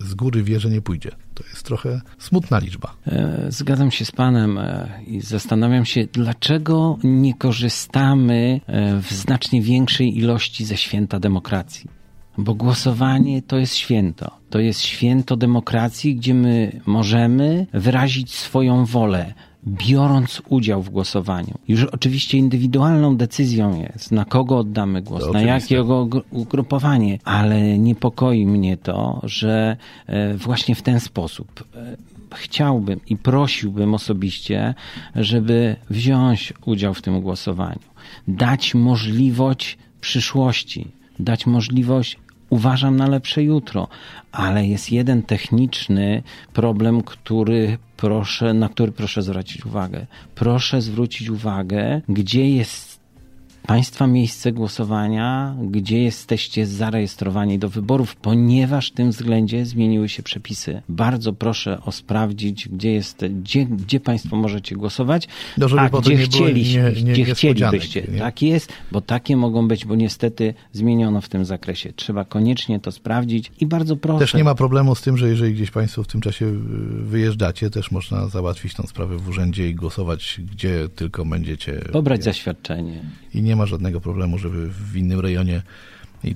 z 0.00 0.14
góry 0.14 0.42
wie, 0.42 0.60
że 0.60 0.70
nie 0.70 0.80
pójdzie. 0.80 1.10
To 1.34 1.44
jest 1.44 1.62
trochę 1.62 2.00
smutna 2.18 2.58
liczba. 2.58 2.94
E, 3.06 3.46
Zgadzam 3.48 3.90
się 3.90 4.04
z 4.04 4.12
Panem 4.12 4.58
e, 4.58 4.88
i 5.06 5.20
zastanawiam 5.20 5.84
się, 5.84 6.06
dlaczego 6.12 6.98
nie 7.04 7.34
korzystamy 7.34 8.60
e, 8.66 9.00
w 9.00 9.12
znacznie 9.12 9.62
większej 9.62 10.18
ilości 10.18 10.64
ze 10.64 10.76
święta 10.76 11.20
demokracji. 11.20 11.98
Bo 12.38 12.54
głosowanie 12.54 13.42
to 13.42 13.58
jest 13.58 13.74
święto. 13.76 14.30
To 14.50 14.58
jest 14.58 14.80
święto 14.80 15.36
demokracji, 15.36 16.14
gdzie 16.16 16.34
my 16.34 16.80
możemy 16.86 17.66
wyrazić 17.72 18.34
swoją 18.34 18.84
wolę, 18.84 19.34
biorąc 19.66 20.42
udział 20.48 20.82
w 20.82 20.90
głosowaniu. 20.90 21.54
Już 21.68 21.84
oczywiście 21.84 22.38
indywidualną 22.38 23.16
decyzją 23.16 23.80
jest, 23.80 24.12
na 24.12 24.24
kogo 24.24 24.58
oddamy 24.58 25.02
głos, 25.02 25.20
To 25.20 25.32
na 25.32 25.38
oczywiste. 25.38 25.74
jakiego 25.74 26.06
gr- 26.06 26.22
ugrupowanie, 26.30 27.18
ale 27.24 27.78
niepokoi 27.78 28.46
mnie 28.46 28.76
to, 28.76 29.20
że 29.24 29.76
e, 30.06 30.34
właśnie 30.34 30.74
w 30.74 30.82
ten 30.82 31.00
sposób 31.00 31.64
e, 31.74 31.96
chciałbym 32.34 33.00
i 33.08 33.16
prosiłbym 33.16 33.94
osobiście, 33.94 34.74
żeby 35.14 35.76
wziąć 35.90 36.52
udział 36.66 36.94
w 36.94 37.02
tym 37.02 37.20
głosowaniu, 37.20 37.78
dać 38.28 38.74
możliwość 38.74 39.78
przyszłości, 40.00 40.86
dać 41.18 41.46
możliwość 41.46 42.18
uważam 42.50 42.96
na 42.96 43.06
lepsze 43.06 43.42
jutro, 43.42 43.88
ale 44.32 44.66
jest 44.66 44.92
jeden 44.92 45.22
techniczny 45.22 46.22
problem, 46.52 47.02
który 47.02 47.78
proszę, 47.96 48.54
na 48.54 48.68
który 48.68 48.92
proszę 48.92 49.22
zwrócić 49.22 49.66
uwagę. 49.66 50.06
Proszę 50.34 50.82
zwrócić 50.82 51.30
uwagę, 51.30 52.00
gdzie 52.08 52.50
jest 52.50 52.87
Państwa 53.68 54.06
miejsce 54.06 54.52
głosowania, 54.52 55.56
gdzie 55.70 56.02
jesteście 56.02 56.66
zarejestrowani 56.66 57.58
do 57.58 57.68
wyborów, 57.68 58.16
ponieważ 58.16 58.88
w 58.90 58.94
tym 58.94 59.10
względzie 59.10 59.66
zmieniły 59.66 60.08
się 60.08 60.22
przepisy. 60.22 60.82
Bardzo 60.88 61.32
proszę 61.32 61.78
o 61.84 61.92
sprawdzić, 61.92 62.68
gdzie, 62.68 62.92
jest, 62.92 63.24
gdzie, 63.40 63.64
gdzie 63.66 64.00
Państwo 64.00 64.36
możecie 64.36 64.76
głosować, 64.76 65.28
No, 65.58 65.66
a 65.78 65.88
gdzie, 65.88 66.16
chcieli, 66.16 66.62
nie- 66.62 67.02
nie- 67.02 67.12
gdzie 67.12 67.24
chcielibyście. 67.24 68.02
nie? 68.12 68.18
Tak 68.18 68.42
jest, 68.42 68.72
bo 68.92 69.00
takie 69.00 69.36
mogą 69.36 69.68
być, 69.68 69.84
bo 69.84 69.94
niestety 69.94 70.54
zmieniono 70.72 71.20
w 71.20 71.28
tym 71.28 71.44
zakresie. 71.44 71.92
Trzeba 71.92 72.24
koniecznie 72.24 72.80
to 72.80 72.92
sprawdzić 72.92 73.52
i 73.60 73.66
bardzo 73.66 73.96
proszę. 73.96 74.18
Też 74.18 74.34
nie 74.34 74.44
ma 74.44 74.54
problemu 74.54 74.94
z 74.94 75.00
tym, 75.02 75.16
że 75.16 75.28
jeżeli 75.28 75.54
gdzieś 75.54 75.70
Państwo 75.70 76.02
w 76.02 76.06
tym 76.06 76.20
czasie 76.20 76.46
y, 76.46 76.58
wyjeżdżacie, 77.04 77.70
też 77.70 77.90
można 77.90 78.28
załatwić 78.28 78.74
tą 78.74 78.82
sprawę 78.82 79.16
w 79.18 79.28
urzędzie 79.28 79.68
i 79.68 79.74
głosować, 79.74 80.40
gdzie 80.52 80.88
tylko 80.96 81.24
będziecie. 81.24 81.72
Pobrać 81.92 82.24
zaświadczenie. 82.24 83.00
I 83.34 83.42
nie 83.42 83.57
ma 83.58 83.66
żadnego 83.66 84.00
problemu, 84.00 84.38
żeby 84.38 84.68
w 84.68 84.96
innym 84.96 85.20
rejonie 85.20 85.62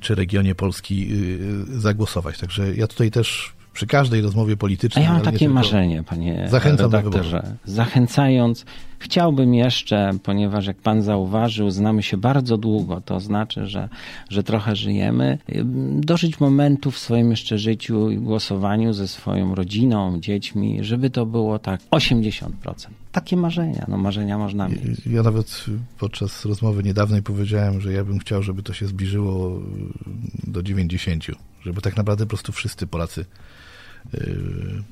czy 0.01 0.15
regionie 0.15 0.55
Polski 0.55 1.09
y, 1.13 1.81
zagłosować. 1.81 2.39
Także 2.39 2.75
ja 2.75 2.87
tutaj 2.87 3.11
też 3.11 3.53
przy 3.73 3.87
każdej 3.87 4.21
rozmowie 4.21 4.53
A 4.53 4.57
politycznej. 4.57 5.05
ja 5.05 5.13
mam 5.13 5.23
takie 5.23 5.49
marzenie, 5.49 6.03
panie 6.03 6.47
Zachęcam 6.51 6.91
do 6.91 6.97
redaktorze. 6.97 7.57
Zachęcając, 7.65 8.65
chciałbym 8.99 9.55
jeszcze, 9.55 10.11
ponieważ 10.23 10.67
jak 10.67 10.77
pan 10.77 11.03
zauważył, 11.03 11.71
znamy 11.71 12.03
się 12.03 12.17
bardzo 12.17 12.59
długo, 12.59 13.01
to 13.01 13.21
znaczy, 13.21 13.67
że, 13.67 13.89
że 14.31 14.43
trochę 14.43 14.77
żyjemy, 14.77 15.39
dożyć 16.01 16.41
momentu 16.41 16.91
w 16.91 16.99
swoim 16.99 17.31
jeszcze 17.31 17.59
życiu 17.59 18.11
i 18.11 18.19
głosowaniu 18.19 18.93
ze 18.93 19.09
swoją 19.09 19.55
rodziną, 19.55 20.21
dziećmi, 20.21 20.79
żeby 20.85 21.11
to 21.11 21.27
było 21.27 21.59
tak 21.59 21.81
80%. 21.91 22.51
Takie 23.13 23.37
marzenia, 23.37 23.85
no 23.89 23.97
marzenia 23.97 24.39
można 24.39 24.69
mieć. 24.69 25.07
Ja 25.07 25.23
nawet 25.23 25.65
podczas 25.99 26.45
rozmowy 26.45 26.83
niedawnej 26.83 27.23
powiedziałem, 27.23 27.81
że 27.81 27.93
ja 27.93 28.05
bym 28.05 28.19
chciał, 28.19 28.43
żeby 28.43 28.63
to 28.63 28.73
się 28.73 28.87
zbliżyło 28.87 29.61
do 30.47 30.63
90, 30.63 31.25
żeby 31.63 31.81
tak 31.81 31.97
naprawdę 31.97 32.25
po 32.25 32.29
prostu 32.29 32.53
wszyscy 32.53 32.87
Polacy 32.87 33.25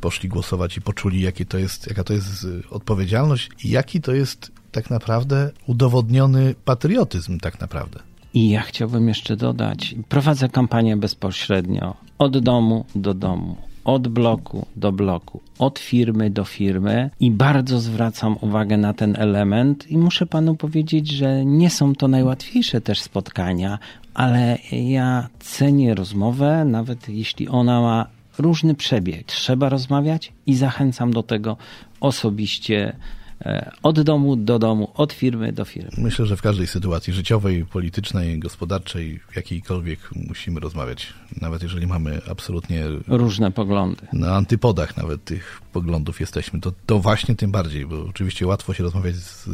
poszli 0.01 0.29
głosować 0.29 0.77
i 0.77 0.81
poczuli, 0.81 1.21
jakie 1.21 1.45
to 1.45 1.59
jest, 1.59 1.87
jaka 1.87 2.05
to 2.05 2.13
jest 2.13 2.45
y, 2.45 2.63
odpowiedzialność 2.71 3.49
i 3.65 3.71
jaki 3.71 4.01
to 4.01 4.13
jest 4.13 4.53
tak 4.73 4.91
naprawdę 4.91 5.51
udowodniony 5.67 6.55
patriotyzm 6.65 7.39
tak 7.39 7.61
naprawdę. 7.61 8.01
I 8.35 8.51
ja 8.51 8.63
chciałbym 8.63 9.09
jeszcze 9.09 9.37
dodać, 9.37 9.95
prowadzę 10.09 10.49
kampanię 10.49 10.97
bezpośrednio 10.97 11.97
od 12.19 12.39
domu 12.39 12.85
do 12.95 13.15
domu, 13.15 13.57
od 13.85 14.09
bloku 14.09 14.67
do 14.77 14.93
bloku, 14.93 15.41
od 15.59 15.79
firmy 15.79 16.31
do 16.31 16.45
firmy 16.45 17.11
i 17.21 17.31
bardzo 17.31 17.81
zwracam 17.81 18.37
uwagę 18.41 18.77
na 18.77 18.95
ten 18.95 19.17
element 19.19 19.91
i 19.91 19.99
muszę 19.99 20.27
panu 20.27 20.57
powiedzieć, 20.57 21.11
że 21.11 21.45
nie 21.45 21.71
są 21.71 21.95
to 21.95 22.09
najłatwiejsze 22.09 22.81
też 22.81 23.01
spotkania, 23.01 23.79
ale 24.15 24.59
ja 24.73 25.29
cenię 25.39 25.95
rozmowę, 25.95 26.65
nawet 26.65 27.09
jeśli 27.09 27.49
ona 27.49 27.81
ma 27.81 28.07
różny 28.41 28.75
przebieg. 28.75 29.27
Trzeba 29.27 29.69
rozmawiać 29.69 30.33
i 30.47 30.55
zachęcam 30.55 31.13
do 31.13 31.23
tego 31.23 31.57
osobiście 32.01 32.97
e, 33.43 33.71
od 33.83 34.01
domu 34.01 34.37
do 34.37 34.59
domu, 34.59 34.91
od 34.95 35.13
firmy 35.13 35.53
do 35.53 35.65
firmy. 35.65 35.91
Myślę, 35.99 36.27
że 36.27 36.37
w 36.37 36.43
każdej 36.43 36.67
sytuacji 36.67 37.13
życiowej, 37.13 37.67
politycznej, 37.67 38.39
gospodarczej, 38.39 39.21
jakiejkolwiek 39.37 40.01
musimy 40.29 40.61
rozmawiać, 40.61 41.13
nawet 41.41 41.63
jeżeli 41.63 41.87
mamy 41.87 42.21
absolutnie 42.31 42.85
różne 43.09 43.51
poglądy. 43.51 44.07
Na 44.13 44.37
antypodach 44.37 44.97
nawet 44.97 45.25
tych 45.25 45.61
poglądów 45.73 46.21
jesteśmy. 46.21 46.61
To, 46.61 46.73
to 46.87 46.99
właśnie 46.99 47.35
tym 47.35 47.51
bardziej, 47.51 47.87
bo 47.87 48.05
oczywiście 48.09 48.47
łatwo 48.47 48.75
się 48.75 48.83
rozmawiać 48.83 49.17
z, 49.17 49.45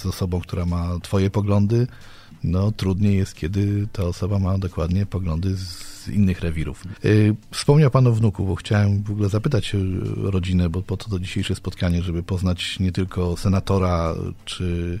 z 0.00 0.06
osobą, 0.06 0.40
która 0.40 0.66
ma 0.66 0.88
twoje 1.02 1.30
poglądy, 1.30 1.86
no 2.46 2.72
trudniej 2.72 3.16
jest, 3.16 3.34
kiedy 3.34 3.88
ta 3.92 4.02
osoba 4.04 4.38
ma 4.38 4.58
dokładnie 4.58 5.06
poglądy 5.06 5.56
z 5.56 6.08
innych 6.08 6.40
rewirów. 6.40 6.84
Y, 7.04 7.36
wspomniał 7.50 7.90
Pan 7.90 8.06
o 8.06 8.12
wnuku, 8.12 8.46
bo 8.46 8.54
chciałem 8.54 9.02
w 9.02 9.10
ogóle 9.10 9.28
zapytać 9.28 9.76
rodzinę, 10.16 10.68
bo 10.68 10.82
po 10.82 10.96
to 10.96 11.10
to 11.10 11.18
dzisiejsze 11.18 11.54
spotkanie, 11.54 12.02
żeby 12.02 12.22
poznać 12.22 12.80
nie 12.80 12.92
tylko 12.92 13.36
senatora, 13.36 14.14
czy 14.44 15.00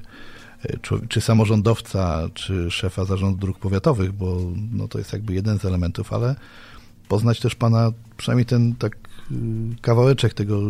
y, 0.64 1.06
czy 1.08 1.20
samorządowca, 1.20 2.28
czy 2.34 2.70
szefa 2.70 3.04
zarządu 3.04 3.38
dróg 3.38 3.58
powiatowych, 3.58 4.12
bo 4.12 4.38
no, 4.72 4.88
to 4.88 4.98
jest 4.98 5.12
jakby 5.12 5.34
jeden 5.34 5.58
z 5.58 5.64
elementów, 5.64 6.12
ale 6.12 6.34
poznać 7.08 7.40
też 7.40 7.54
pana, 7.54 7.92
przynajmniej 8.16 8.46
ten 8.46 8.74
tak 8.74 8.96
kawałeczek 9.80 10.34
tego 10.34 10.62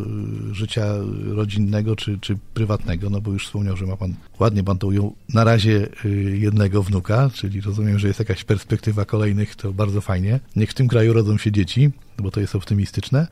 y, 0.51 0.55
życia 0.55 0.87
rodzinnego 1.25 1.97
czy, 1.97 2.19
czy 2.19 2.39
prywatnego, 2.55 3.11
no 3.11 3.21
bo 3.21 3.33
już 3.33 3.47
wspomniał, 3.47 3.77
że 3.77 3.87
ma 3.87 3.97
pan, 3.97 4.15
ładnie 4.41 4.65
pan 4.65 4.79
to 4.79 4.87
ujął, 4.87 5.15
na 5.35 5.45
razie 5.45 5.89
y, 6.05 6.39
jednego 6.39 6.83
wnuka, 6.83 7.31
czyli 7.35 7.61
rozumiem, 7.61 7.99
że 7.99 8.09
jest 8.09 8.19
jakaś 8.19 8.45
perspektywa 8.45 9.05
kolejnych, 9.05 9.57
to 9.57 9.73
bardzo 9.73 10.01
fajnie. 10.01 10.41
Niech 10.57 10.71
w 10.71 10.75
tym 10.75 10.89
kraju 10.89 11.13
rodzą 11.13 11.39
się 11.39 11.53
dzieci, 11.53 11.91
bo 12.19 12.31
to 12.31 12.41
jest 12.41 12.55
optymistyczne. 12.55 13.27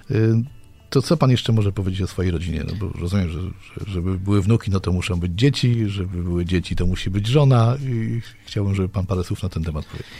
To 0.95 1.03
co 1.03 1.17
pan 1.17 1.31
jeszcze 1.31 1.53
może 1.53 1.73
powiedzieć 1.73 2.03
o 2.03 2.07
swojej 2.07 2.33
rodzinie? 2.33 2.65
No 2.67 2.73
bo 2.81 2.99
rozumiem, 3.01 3.29
że, 3.29 3.41
że 3.41 3.93
żeby 3.93 4.19
były 4.19 4.43
wnuki, 4.43 4.71
no 4.71 4.81
to 4.81 4.93
muszą 4.93 5.21
być 5.21 5.33
dzieci, 5.35 5.89
żeby 5.89 6.23
były 6.23 6.45
dzieci, 6.45 6.77
to 6.77 6.87
musi 6.87 7.11
być 7.11 7.27
żona 7.27 7.77
i 7.83 8.21
chciałbym, 8.47 8.75
żeby 8.75 8.89
pan 8.89 9.07
parę 9.07 9.25
słów 9.25 9.43
na 9.43 9.49
ten 9.49 9.65
temat 9.65 9.85
powiedział. 9.85 10.11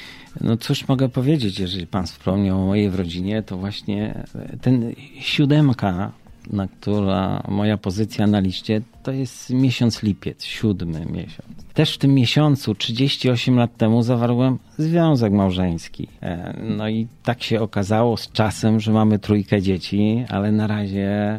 No 0.41 0.57
cóż 0.57 0.89
mogę 0.89 1.09
powiedzieć, 1.09 1.59
jeżeli 1.59 1.87
pan 1.87 2.07
wspomniał 2.07 2.63
o 2.63 2.67
mojej 2.67 2.91
rodzinie, 2.91 3.43
to 3.43 3.57
właśnie 3.57 4.25
ten 4.61 4.95
siódemka, 5.21 6.13
na 6.51 6.69
która 6.69 7.43
moja 7.49 7.77
pozycja 7.77 8.27
na 8.27 8.41
liście, 8.41 8.81
to 9.03 9.13
jest 9.13 9.51
miesiąc 9.51 10.03
lipiec, 10.03 10.45
siódmy 10.45 11.07
miesiąc. 11.07 11.65
Też 11.75 11.95
w 11.95 11.99
tym 11.99 12.15
miesiącu, 12.15 12.75
38 12.75 13.57
lat 13.57 13.77
temu, 13.77 14.03
zawarłem 14.03 14.59
związek 14.79 15.33
małżeński. 15.33 16.09
E, 16.23 16.57
no 16.77 16.89
i 16.89 17.07
tak 17.23 17.43
się 17.43 17.61
okazało 17.61 18.17
z 18.17 18.33
czasem, 18.33 18.81
że 18.81 18.93
mamy 18.93 19.19
trójkę 19.19 19.63
dzieci, 19.63 20.25
ale 20.29 20.53
na 20.53 20.67
razie 20.67 21.39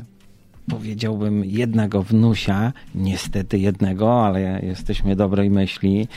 powiedziałbym 0.70 1.46
jednego 1.46 2.04
wnusia, 2.04 2.74
niestety 2.96 3.60
jednego, 3.60 4.26
ale 4.26 4.60
jesteśmy 4.64 5.16
dobrej 5.16 5.50
myśli. 5.50 6.08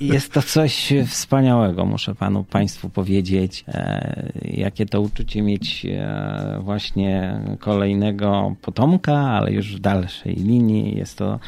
Jest 0.00 0.32
to 0.32 0.42
coś 0.42 0.92
wspaniałego, 1.06 1.86
muszę 1.86 2.14
panu 2.14 2.44
państwu 2.44 2.88
powiedzieć, 2.88 3.64
e, 3.68 4.32
jakie 4.42 4.86
to 4.86 5.00
uczucie 5.00 5.42
mieć 5.42 5.86
e, 5.86 6.58
właśnie 6.60 7.40
kolejnego 7.58 8.56
potomka, 8.62 9.16
ale 9.16 9.52
już 9.52 9.76
w 9.76 9.80
dalszej 9.80 10.34
linii 10.34 10.96
jest 10.96 11.18
to 11.18 11.38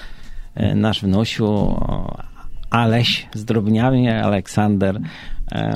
e, 0.55 0.75
nasz 0.75 1.03
wnusiu 1.03 1.81
Aleś 2.71 3.27
Zdrobniawie, 3.35 4.23
Aleksander 4.23 5.01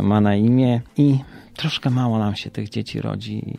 ma 0.02 0.20
na 0.20 0.36
imię 0.36 0.80
i 0.96 1.18
troszkę 1.60 1.90
mało 1.90 2.18
nam 2.18 2.36
się 2.36 2.50
tych 2.50 2.68
dzieci 2.68 3.00
rodzi 3.00 3.58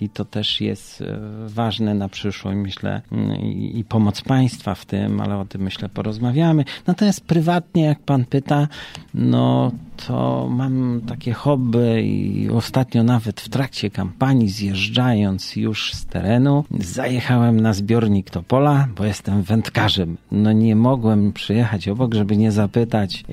i 0.00 0.08
to 0.08 0.24
też 0.24 0.60
jest 0.60 1.02
e, 1.02 1.18
ważne 1.46 1.94
na 1.94 2.08
przyszłość, 2.08 2.58
myślę, 2.58 3.02
mm, 3.12 3.36
i 3.52 3.84
pomoc 3.88 4.20
państwa 4.20 4.74
w 4.74 4.84
tym, 4.84 5.20
ale 5.20 5.38
o 5.38 5.44
tym 5.44 5.62
myślę 5.62 5.88
porozmawiamy. 5.88 6.64
Natomiast 6.86 7.20
prywatnie, 7.24 7.82
jak 7.82 8.00
pan 8.00 8.24
pyta, 8.24 8.68
no 9.14 9.72
to 10.06 10.48
mam 10.50 11.00
takie 11.06 11.32
hobby 11.32 12.02
i 12.02 12.50
ostatnio 12.50 13.02
nawet 13.02 13.40
w 13.40 13.48
trakcie 13.48 13.90
kampanii, 13.90 14.48
zjeżdżając 14.48 15.56
już 15.56 15.94
z 15.94 16.06
terenu, 16.06 16.64
zajechałem 16.80 17.60
na 17.60 17.72
zbiornik 17.72 18.30
Topola, 18.30 18.88
bo 18.96 19.04
jestem 19.04 19.42
wędkarzem. 19.42 20.16
No 20.32 20.52
nie 20.52 20.76
mogłem 20.76 21.32
przyjechać 21.32 21.88
obok, 21.88 22.14
żeby 22.14 22.36
nie 22.36 22.52
zapytać, 22.52 23.24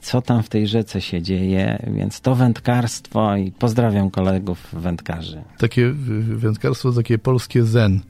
co 0.00 0.22
tam 0.22 0.42
w 0.42 0.48
tej 0.48 0.68
rzece 0.68 1.00
się 1.00 1.22
dzieje, 1.22 1.78
więc 1.86 2.20
to 2.20 2.34
wędkarstwo 2.34 3.13
i 3.38 3.52
pozdrawiam 3.52 4.10
kolegów 4.10 4.68
wędkarzy. 4.72 5.42
Takie 5.58 5.92
wędkarstwo, 6.20 6.92
takie 6.92 7.18
polskie 7.18 7.64
zen 7.64 8.00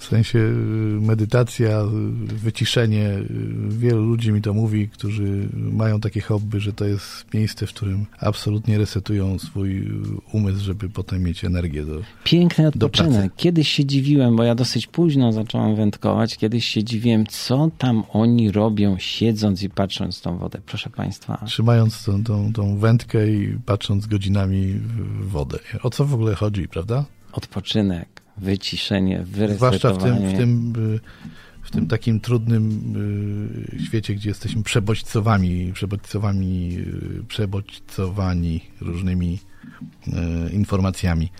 w 0.00 0.04
sensie 0.04 0.38
y, 0.38 0.52
medytacja, 1.00 1.80
y, 1.80 1.86
wyciszenie. 2.26 3.08
Y, 3.08 3.26
wielu 3.68 4.04
ludzi 4.04 4.32
mi 4.32 4.42
to 4.42 4.54
mówi, 4.54 4.88
którzy 4.88 5.48
mają 5.52 6.00
takie 6.00 6.20
hobby, 6.20 6.60
że 6.60 6.72
to 6.72 6.84
jest 6.84 7.34
miejsce, 7.34 7.66
w 7.66 7.70
którym 7.70 8.06
absolutnie 8.18 8.78
resetują 8.78 9.38
swój 9.38 9.90
umysł, 10.32 10.64
żeby 10.64 10.88
potem 10.88 11.22
mieć 11.22 11.44
energię 11.44 11.84
do 11.84 12.00
Piękny 12.24 12.66
odpoczynek. 12.66 13.32
Kiedyś 13.36 13.68
się 13.68 13.84
dziwiłem, 13.84 14.36
bo 14.36 14.42
ja 14.42 14.54
dosyć 14.54 14.86
późno 14.86 15.32
zacząłem 15.32 15.76
wędkować. 15.76 16.36
Kiedyś 16.36 16.64
się 16.64 16.84
dziwiłem, 16.84 17.26
co 17.26 17.70
tam 17.78 18.04
oni 18.12 18.50
robią, 18.50 18.96
siedząc 18.98 19.62
i 19.62 19.70
patrząc 19.70 20.20
tą 20.20 20.38
wodę. 20.38 20.58
Proszę 20.66 20.90
Państwa. 20.90 21.44
Trzymając 21.46 22.04
tą, 22.04 22.24
tą, 22.24 22.52
tą 22.52 22.78
wędkę 22.78 23.30
i 23.30 23.58
patrząc 23.66 24.06
godzinami 24.06 24.66
w 25.20 25.28
wodę. 25.28 25.58
O 25.82 25.90
co 25.90 26.04
w 26.04 26.14
ogóle 26.14 26.34
chodzi, 26.34 26.68
prawda? 26.68 27.04
Odpoczynek 27.32 28.19
wyciszenie, 28.40 29.22
wyresetowanie. 29.24 29.78
Zwłaszcza 29.78 29.92
w 29.92 30.02
tym, 30.02 30.28
w 30.28 30.36
tym, 30.36 30.72
w 31.70 31.72
tym 31.72 31.86
takim 31.86 32.20
trudnym 32.20 32.94
y, 33.76 33.84
świecie, 33.84 34.14
gdzie 34.14 34.28
jesteśmy 34.28 34.62
przebodźcowani, 34.62 35.72
przebodźcowani, 35.72 36.78
y, 37.20 37.24
przebodźcowani 37.28 38.60
różnymi 38.80 39.38
y, 40.08 40.10
informacjami. 40.52 41.30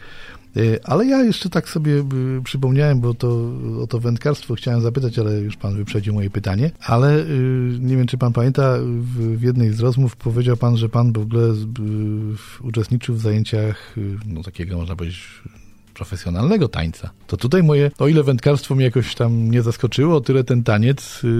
Ale 0.84 1.06
ja 1.06 1.22
jeszcze 1.22 1.50
tak 1.50 1.68
sobie 1.68 2.04
przypomniałem, 2.44 3.00
bo 3.00 3.14
to 3.14 3.52
o 3.82 3.86
to 3.86 4.00
wędkarstwo 4.00 4.54
chciałem 4.54 4.80
zapytać, 4.80 5.18
ale 5.18 5.40
już 5.40 5.56
pan 5.56 5.76
wyprzedził 5.76 6.14
moje 6.14 6.30
pytanie. 6.30 6.70
Ale 6.80 7.24
nie 7.80 7.96
wiem, 7.96 8.06
czy 8.06 8.18
pan 8.18 8.32
pamięta, 8.32 8.74
w 9.36 9.42
jednej 9.42 9.72
z 9.72 9.80
rozmów 9.80 10.16
powiedział 10.16 10.56
pan, 10.56 10.76
że 10.76 10.88
pan 10.88 11.12
w 11.12 11.18
ogóle 11.18 11.54
uczestniczył 12.62 13.14
w 13.14 13.20
zajęciach, 13.20 13.94
no 14.26 14.42
takiego 14.42 14.76
można 14.76 14.96
powiedzieć, 14.96 15.42
profesjonalnego 16.00 16.68
tańca. 16.68 17.10
To 17.26 17.36
tutaj 17.36 17.62
moje, 17.62 17.90
o 17.98 18.08
ile 18.08 18.22
wędkarstwo 18.22 18.74
mnie 18.74 18.84
jakoś 18.84 19.14
tam 19.14 19.50
nie 19.50 19.62
zaskoczyło, 19.62 20.16
o 20.16 20.20
tyle 20.20 20.44
ten 20.44 20.62
taniec, 20.64 21.22
yy, 21.22 21.30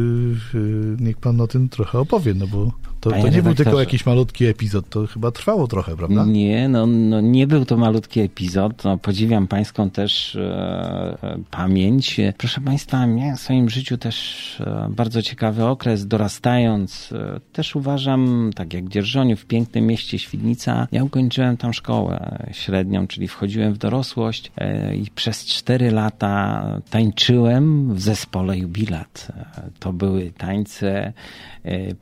yy, 0.55 0.97
niech 1.01 1.17
pan 1.17 1.41
o 1.41 1.47
tym 1.47 1.69
trochę 1.69 1.99
opowie, 1.99 2.35
no 2.35 2.47
bo 2.47 2.73
to, 3.01 3.11
to 3.11 3.29
nie 3.29 3.43
był 3.43 3.55
tylko 3.55 3.81
jakiś 3.81 4.07
malutki 4.07 4.47
epizod, 4.47 4.89
to 4.89 5.07
chyba 5.07 5.31
trwało 5.31 5.67
trochę, 5.67 5.97
prawda? 5.97 6.25
Nie, 6.25 6.69
no, 6.69 6.87
no 6.87 7.21
nie 7.21 7.47
był 7.47 7.65
to 7.65 7.77
malutki 7.77 8.21
epizod. 8.21 8.85
No, 8.85 8.99
podziwiam 8.99 9.47
pańską 9.47 9.91
też 9.91 10.37
e, 10.37 11.19
e 11.23 11.39
pamięć. 11.51 12.21
Proszę 12.39 12.61
państwa, 12.61 13.07
miałem 13.07 13.37
w 13.37 13.41
swoim 13.41 13.71
życiu 13.71 13.99
też 13.99 14.61
e, 14.61 14.89
bardzo 14.91 15.23
ciekawy 15.23 15.65
okres, 15.65 16.07
dorastając. 16.07 17.13
E, 17.13 17.41
też 17.53 17.77
uważam, 17.77 18.51
tak 18.55 18.75
jak 18.75 18.89
Dzierżoniu 18.89 19.37
w 19.37 19.47
pięknym 19.47 19.87
mieście 19.87 20.19
Świdnica, 20.19 20.89
ja 20.93 21.05
ukończyłem 21.05 21.57
tam 21.57 21.73
szkołę 21.73 22.39
średnią, 22.53 23.07
czyli 23.07 23.29
wchodziłem 23.29 23.75
w 23.75 23.79
dorosłość 23.79 24.50
i 24.97 25.11
przez 25.15 25.45
cztery 25.45 25.91
lata 25.91 26.65
tańczyłem 26.91 27.95
w 27.95 28.01
zespole 28.01 28.59
Jubilat. 28.59 29.29
E, 29.37 29.71
to 29.79 29.93
były 29.93 30.33
tańce, 30.39 31.13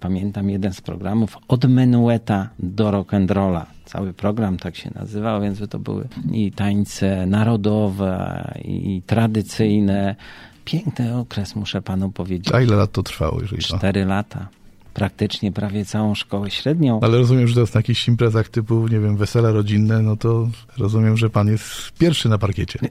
pamiętam 0.01 0.51
jeden 0.51 0.73
z 0.73 0.81
programów 0.81 1.39
od 1.49 1.65
menueta 1.65 2.49
do 2.59 2.91
rock'n'rolla. 2.91 3.65
Cały 3.85 4.13
program 4.13 4.57
tak 4.57 4.77
się 4.77 4.91
nazywał, 4.95 5.41
więc 5.43 5.69
to 5.71 5.79
były 5.79 6.09
i 6.33 6.53
tańce 6.53 7.27
narodowe, 7.27 8.45
i 8.65 9.03
tradycyjne. 9.07 10.17
Piękny 10.65 11.17
okres, 11.17 11.57
muszę 11.57 11.83
panu 11.83 12.11
powiedzieć. 12.11 12.55
A 12.55 12.61
ile 12.61 12.77
lat 12.77 12.93
to 12.93 13.03
trwało? 13.03 13.41
Jeżeli 13.41 13.63
Cztery 13.63 14.05
lata. 14.05 14.49
Praktycznie 14.95 15.53
prawie 15.53 15.85
całą 15.85 16.15
szkołę 16.15 16.51
średnią. 16.51 17.01
Ale 17.03 17.19
rozumiem, 17.19 17.49
że 17.49 17.55
to 17.55 17.61
jest 17.61 17.75
na 17.75 17.79
jakichś 17.79 18.09
imprezach 18.09 18.49
typu, 18.49 18.89
nie 18.89 19.01
wiem, 19.01 19.17
wesela 19.17 19.51
rodzinne, 19.51 20.03
no 20.03 20.17
to 20.17 20.49
rozumiem, 20.79 21.17
że 21.17 21.31
pan 21.31 21.49
jest 21.49 21.93
pierwszy 21.99 22.29
na 22.29 22.39
parkiecie. 22.39 22.79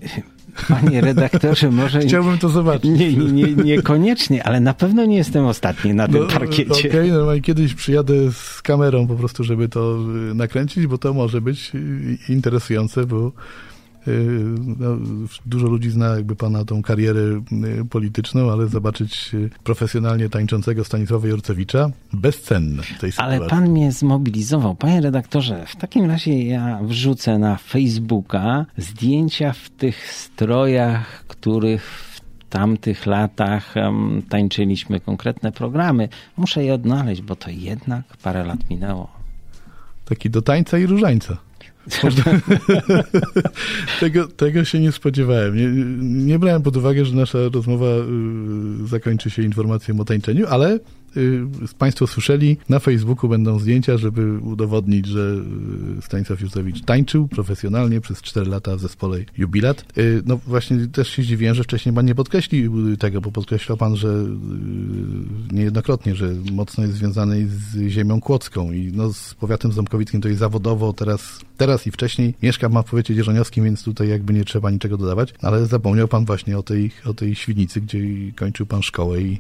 Panie 0.68 1.02
redaktorze, 1.02 1.72
może... 1.72 2.00
Chciałbym 2.00 2.38
to 2.38 2.50
zobaczyć. 2.50 2.92
Nie, 3.00 3.14
nie, 3.14 3.54
niekoniecznie, 3.54 4.44
ale 4.44 4.60
na 4.60 4.74
pewno 4.74 5.06
nie 5.06 5.18
jestem 5.18 5.46
ostatni 5.46 5.94
na 5.94 6.08
tym 6.08 6.22
no, 6.22 6.28
parkiecie. 6.28 6.72
Okej, 6.72 6.92
okay, 6.92 7.12
normalnie 7.12 7.42
kiedyś 7.42 7.74
przyjadę 7.74 8.32
z 8.32 8.62
kamerą 8.62 9.08
po 9.08 9.16
prostu, 9.16 9.44
żeby 9.44 9.70
to 9.70 9.98
y, 10.32 10.36
nakręcić, 10.36 10.88
bo 10.88 10.98
to 10.98 11.14
może 11.14 11.42
być 11.42 11.72
y, 11.76 12.18
interesujące, 12.30 13.06
bo 13.06 13.32
no, 14.80 14.98
dużo 15.46 15.68
ludzi 15.68 15.90
zna 15.90 16.16
jakby 16.16 16.36
pana 16.36 16.66
tą 16.66 16.82
karierę 16.82 17.20
y, 17.20 17.86
polityczną, 17.90 18.52
ale 18.52 18.68
zobaczyć 18.68 19.34
y, 19.34 19.50
profesjonalnie 19.64 20.30
tańczącego 20.30 20.84
Stanisława 20.84 21.28
Jorcewicza 21.28 21.90
bezcenne 22.14 22.84
w 22.84 23.00
tej 23.00 23.12
sytuacji. 23.12 23.38
Ale 23.38 23.50
pan 23.50 23.70
mnie 23.70 23.92
zmobilizował. 23.92 24.76
Panie 24.76 25.02
redaktorze, 25.02 25.66
w 25.68 25.76
takim 25.76 26.06
razie 26.06 26.44
ja 26.44 26.80
wrzucę 26.84 27.38
na 27.38 27.58
Facebooka 27.58 28.66
zdjęcia 28.78 29.54
w 29.54 29.70
tych 29.70 30.14
strojach, 30.14 31.26
których 31.28 31.84
w 31.84 32.50
tamtych 32.50 33.06
latach 33.06 33.76
um, 33.76 34.22
tańczyliśmy 34.30 35.00
konkretne 35.00 35.52
programy. 35.52 36.10
Muszę 36.38 36.64
je 36.64 36.74
odnaleźć, 36.74 37.22
bo 37.22 37.36
to 37.36 37.50
jednak 37.50 38.18
parę 38.18 38.44
lat 38.44 38.70
minęło. 38.70 39.08
Taki 40.06 40.30
do 40.30 40.42
tańca 40.42 40.78
i 40.78 40.86
różańca. 40.86 41.47
tego, 44.00 44.28
tego 44.28 44.66
się 44.66 44.80
nie 44.80 44.92
spodziewałem. 44.92 45.56
Nie, 45.56 45.68
nie 46.26 46.40
brałem 46.40 46.62
pod 46.62 46.78
uwagę, 46.78 47.06
że 47.06 47.16
nasza 47.16 47.38
rozmowa 47.54 47.86
y, 47.86 48.88
zakończy 48.88 49.30
się 49.30 49.42
informacją 49.42 50.00
o 50.00 50.06
tańczeniu, 50.06 50.48
ale 50.48 50.80
Państwo 51.78 52.08
słyszeli, 52.08 52.58
na 52.70 52.80
Facebooku 52.80 53.30
będą 53.30 53.60
zdjęcia, 53.60 53.98
żeby 53.98 54.40
udowodnić, 54.40 55.06
że 55.06 55.36
y, 56.00 56.02
Stanisław 56.02 56.42
Józefowicz 56.42 56.82
tańczył 56.82 57.28
profesjonalnie 57.28 58.02
przez 58.02 58.22
4 58.22 58.50
lata 58.50 58.76
w 58.76 58.80
zespole 58.80 59.20
Jubilat. 59.38 59.86
Y, 59.98 60.22
no 60.26 60.40
właśnie 60.48 60.88
też 60.88 61.10
się 61.10 61.24
zdziwiłem, 61.24 61.56
że 61.56 61.64
wcześniej 61.64 61.96
Pan 61.96 62.06
nie 62.06 62.16
podkreślił 62.16 62.98
tego, 62.98 63.22
bo 63.22 63.32
podkreślał 63.32 63.78
Pan, 63.78 63.96
że 63.96 64.26
niejednokrotnie, 65.52 66.16
że 66.16 66.34
mocno 66.52 66.84
jest 66.84 66.96
związany 66.96 67.48
z 67.48 67.88
ziemią 67.88 68.22
kłodzką 68.22 68.72
i 68.72 68.92
no, 68.96 69.14
z 69.14 69.34
powiatem 69.34 69.72
ząbkowickim 69.72 70.22
to 70.22 70.28
jest 70.28 70.40
zawodowo, 70.40 70.94
teraz, 70.94 71.40
teraz 71.58 71.88
i 71.88 71.92
wcześniej. 71.92 72.34
Mieszka 72.44 72.70
ma 72.70 72.82
w 72.82 72.86
powiecie 72.86 73.16
dzierżoniowskim, 73.16 73.64
więc 73.64 73.84
tutaj 73.84 74.10
jakby 74.10 74.34
nie 74.34 74.46
trzeba 74.46 74.72
niczego 74.72 74.98
dodawać, 74.98 75.34
ale 75.42 75.66
zapomniał 75.66 76.08
Pan 76.08 76.26
właśnie 76.26 76.58
o 76.58 76.64
tej, 76.64 76.92
o 77.06 77.14
tej 77.14 77.36
Świdnicy, 77.36 77.82
gdzie 77.82 78.00
kończył 78.36 78.66
Pan 78.66 78.84
szkołę 78.84 79.22
i 79.22 79.40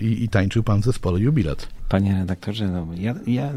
i, 0.00 0.24
i 0.24 0.28
tańczył 0.28 0.62
pan 0.62 0.80
w 0.80 0.84
zespole 0.84 1.20
Jubilat. 1.20 1.68
Panie 1.88 2.14
redaktorze, 2.14 2.68
no, 2.68 2.86
ja, 2.96 3.14
ja 3.26 3.52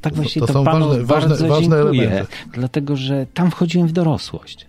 tak 0.00 0.14
właśnie 0.14 0.40
to, 0.40 0.46
to, 0.46 0.52
to 0.52 0.64
panu 0.64 0.88
ważne, 0.88 1.04
ważne, 1.04 1.48
ważne 1.48 1.76
dziękuję, 1.76 2.02
elementy. 2.02 2.32
dlatego 2.52 2.96
że 2.96 3.26
tam 3.34 3.50
wchodziłem 3.50 3.88
w 3.88 3.92
dorosłość. 3.92 4.66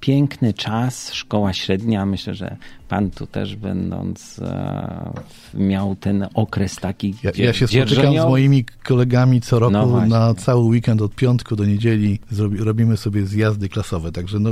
Piękny 0.00 0.54
czas, 0.54 1.12
szkoła 1.12 1.52
średnia. 1.52 2.06
Myślę, 2.06 2.34
że 2.34 2.56
pan 2.88 3.10
tu 3.10 3.26
też 3.26 3.56
będąc 3.56 4.38
e, 4.38 5.12
miał 5.54 5.96
ten 5.96 6.26
okres 6.34 6.76
taki. 6.76 7.14
Ja, 7.22 7.30
ja 7.34 7.52
się 7.52 7.66
spotykam 7.68 8.14
z 8.14 8.24
moimi 8.24 8.64
kolegami 8.84 9.40
co 9.40 9.58
roku 9.58 9.72
no 9.72 10.06
na 10.06 10.34
cały 10.34 10.64
weekend 10.64 11.02
od 11.02 11.14
piątku 11.14 11.56
do 11.56 11.64
niedzieli. 11.64 12.18
Zrobi, 12.30 12.58
robimy 12.58 12.96
sobie 12.96 13.26
zjazdy 13.26 13.68
klasowe, 13.68 14.12
także 14.12 14.38
no, 14.38 14.50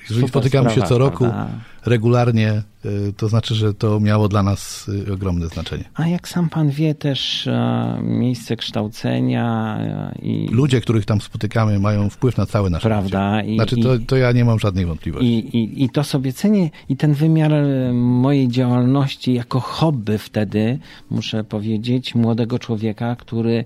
jeżeli 0.00 0.20
Super 0.20 0.28
spotykamy 0.28 0.70
sprawa, 0.70 0.86
się 0.86 0.88
co 0.88 0.98
roku 0.98 1.24
prawda? 1.24 1.48
Regularnie, 1.86 2.62
y, 2.84 3.12
to 3.16 3.28
znaczy, 3.28 3.54
że 3.54 3.74
to 3.74 4.00
miało 4.00 4.28
dla 4.28 4.42
nas 4.42 4.88
y, 5.08 5.12
ogromne 5.12 5.46
znaczenie. 5.46 5.84
A 5.94 6.08
jak 6.08 6.28
sam 6.28 6.48
pan 6.48 6.70
wie, 6.70 6.94
też 6.94 7.46
e, 7.46 8.00
miejsce 8.02 8.56
kształcenia 8.56 9.78
e, 9.80 10.18
i. 10.22 10.48
Ludzie, 10.52 10.80
których 10.80 11.04
tam 11.04 11.20
spotykamy, 11.20 11.78
mają 11.78 12.10
wpływ 12.10 12.36
na 12.36 12.46
całe 12.46 12.70
nasze 12.70 12.88
Prawda? 12.88 13.40
Życie. 13.40 13.54
Znaczy, 13.54 13.76
to, 13.76 13.88
to 14.06 14.16
ja 14.16 14.32
nie 14.32 14.44
mam 14.44 14.58
żadnej 14.58 14.86
wątpliwości. 14.86 15.28
I, 15.28 15.56
i, 15.56 15.84
I 15.84 15.90
to 15.90 16.04
sobie 16.04 16.32
cenię. 16.32 16.70
I 16.88 16.96
ten 16.96 17.14
wymiar 17.14 17.52
e, 17.52 17.92
mojej 17.92 18.48
działalności 18.48 19.34
jako 19.34 19.60
hobby 19.60 20.18
wtedy, 20.18 20.78
muszę 21.10 21.44
powiedzieć, 21.44 22.14
młodego 22.14 22.58
człowieka, 22.58 23.16
który 23.16 23.64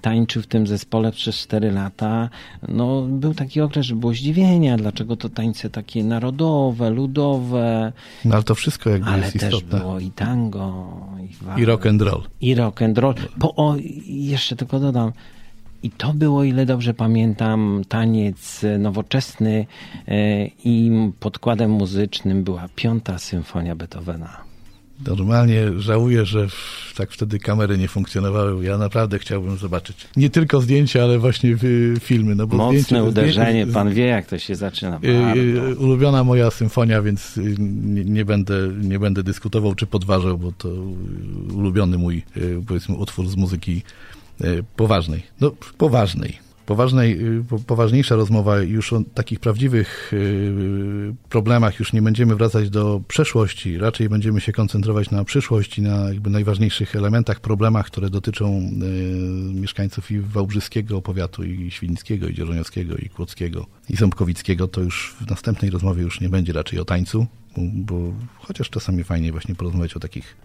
tańczył 0.00 0.42
w 0.42 0.46
tym 0.46 0.66
zespole 0.66 1.12
przez 1.12 1.36
4 1.36 1.70
lata, 1.72 2.28
no 2.68 3.02
był 3.02 3.34
taki 3.34 3.60
okres, 3.60 3.86
że 3.86 3.96
było 3.96 4.12
zdziwienia, 4.12 4.76
dlaczego 4.76 5.16
to 5.16 5.28
tańce 5.28 5.70
takie 5.70 6.04
narodowe, 6.04 6.90
ludowe, 6.90 7.27
no 8.24 8.34
ale 8.34 8.42
to 8.42 8.54
wszystko 8.54 8.90
jakby 8.90 9.10
ale 9.10 9.22
jest 9.22 9.36
istotne. 9.36 9.60
też 9.70 9.80
było 9.80 10.00
i 10.00 10.10
tango, 10.10 11.00
i, 11.56 11.60
I 11.60 11.64
rock 11.64 11.86
and 11.86 12.02
roll. 12.02 12.22
I 12.40 12.54
rock 12.54 12.82
and 12.82 12.98
roll. 12.98 13.14
Po, 13.40 13.54
o, 13.54 13.76
jeszcze 14.06 14.56
tylko 14.56 14.80
dodam, 14.80 15.12
i 15.82 15.90
to 15.90 16.14
było, 16.14 16.44
ile 16.44 16.66
dobrze 16.66 16.94
pamiętam, 16.94 17.82
taniec 17.88 18.64
nowoczesny 18.78 19.66
e, 20.08 20.46
i 20.46 20.90
podkładem 21.20 21.70
muzycznym 21.70 22.44
była 22.44 22.68
piąta 22.74 23.18
symfonia 23.18 23.76
Beethovena. 23.76 24.47
Normalnie 25.06 25.64
żałuję, 25.78 26.26
że 26.26 26.46
tak 26.96 27.10
wtedy 27.10 27.38
kamery 27.38 27.78
nie 27.78 27.88
funkcjonowały. 27.88 28.64
Ja 28.64 28.78
naprawdę 28.78 29.18
chciałbym 29.18 29.56
zobaczyć. 29.56 29.96
Nie 30.16 30.30
tylko 30.30 30.60
zdjęcia, 30.60 31.02
ale 31.02 31.18
właśnie 31.18 31.56
filmy. 32.00 32.34
No 32.34 32.46
bo 32.46 32.56
Mocne 32.56 32.80
zdjęcie, 32.80 33.04
uderzenie, 33.04 33.66
pan 33.66 33.94
wie 33.94 34.06
jak 34.06 34.26
to 34.26 34.38
się 34.38 34.56
zaczyna. 34.56 35.00
Y, 35.04 35.08
y, 35.08 35.22
bardzo. 35.54 35.80
Ulubiona 35.80 36.24
moja 36.24 36.50
symfonia, 36.50 37.02
więc 37.02 37.36
y, 37.36 37.54
nie, 37.58 38.04
nie, 38.04 38.24
będę, 38.24 38.54
nie 38.82 38.98
będę 38.98 39.22
dyskutował 39.22 39.74
czy 39.74 39.86
podważał, 39.86 40.38
bo 40.38 40.52
to 40.52 40.68
ulubiony 41.54 41.98
mój, 41.98 42.22
powiedzmy, 42.66 42.96
utwór 42.96 43.28
z 43.28 43.36
muzyki 43.36 43.82
poważnej. 44.76 45.22
No, 45.40 45.52
poważnej 45.78 46.47
poważnej, 46.68 47.20
y, 47.38 47.44
poważniejsza 47.66 48.16
rozmowa 48.16 48.58
już 48.58 48.92
o 48.92 49.02
takich 49.14 49.40
prawdziwych 49.40 50.12
y, 50.12 51.14
problemach, 51.28 51.78
już 51.78 51.92
nie 51.92 52.02
będziemy 52.02 52.36
wracać 52.36 52.70
do 52.70 53.00
przeszłości, 53.08 53.78
raczej 53.78 54.08
będziemy 54.08 54.40
się 54.40 54.52
koncentrować 54.52 55.10
na 55.10 55.24
przyszłości, 55.24 55.82
na 55.82 56.08
jakby 56.08 56.30
najważniejszych 56.30 56.96
elementach, 56.96 57.40
problemach, 57.40 57.86
które 57.86 58.10
dotyczą 58.10 58.58
y, 58.58 59.54
mieszkańców 59.54 60.10
i 60.10 60.20
Wałbrzyskiego 60.20 61.02
powiatu, 61.02 61.44
i 61.44 61.70
Świdnickiego, 61.70 62.28
i 62.28 62.34
Dzierżoniowskiego, 62.34 62.96
i 62.96 63.08
Kłodzkiego, 63.08 63.66
i 63.90 63.96
Ząbkowickiego. 63.96 64.68
To 64.68 64.80
już 64.80 65.16
w 65.20 65.30
następnej 65.30 65.70
rozmowie 65.70 66.02
już 66.02 66.20
nie 66.20 66.28
będzie 66.28 66.52
raczej 66.52 66.78
o 66.78 66.84
tańcu, 66.84 67.26
bo 67.74 68.12
chociaż 68.38 68.70
czasami 68.70 69.04
fajnie 69.04 69.32
właśnie 69.32 69.54
porozmawiać 69.54 69.96
o 69.96 70.00
takich, 70.00 70.36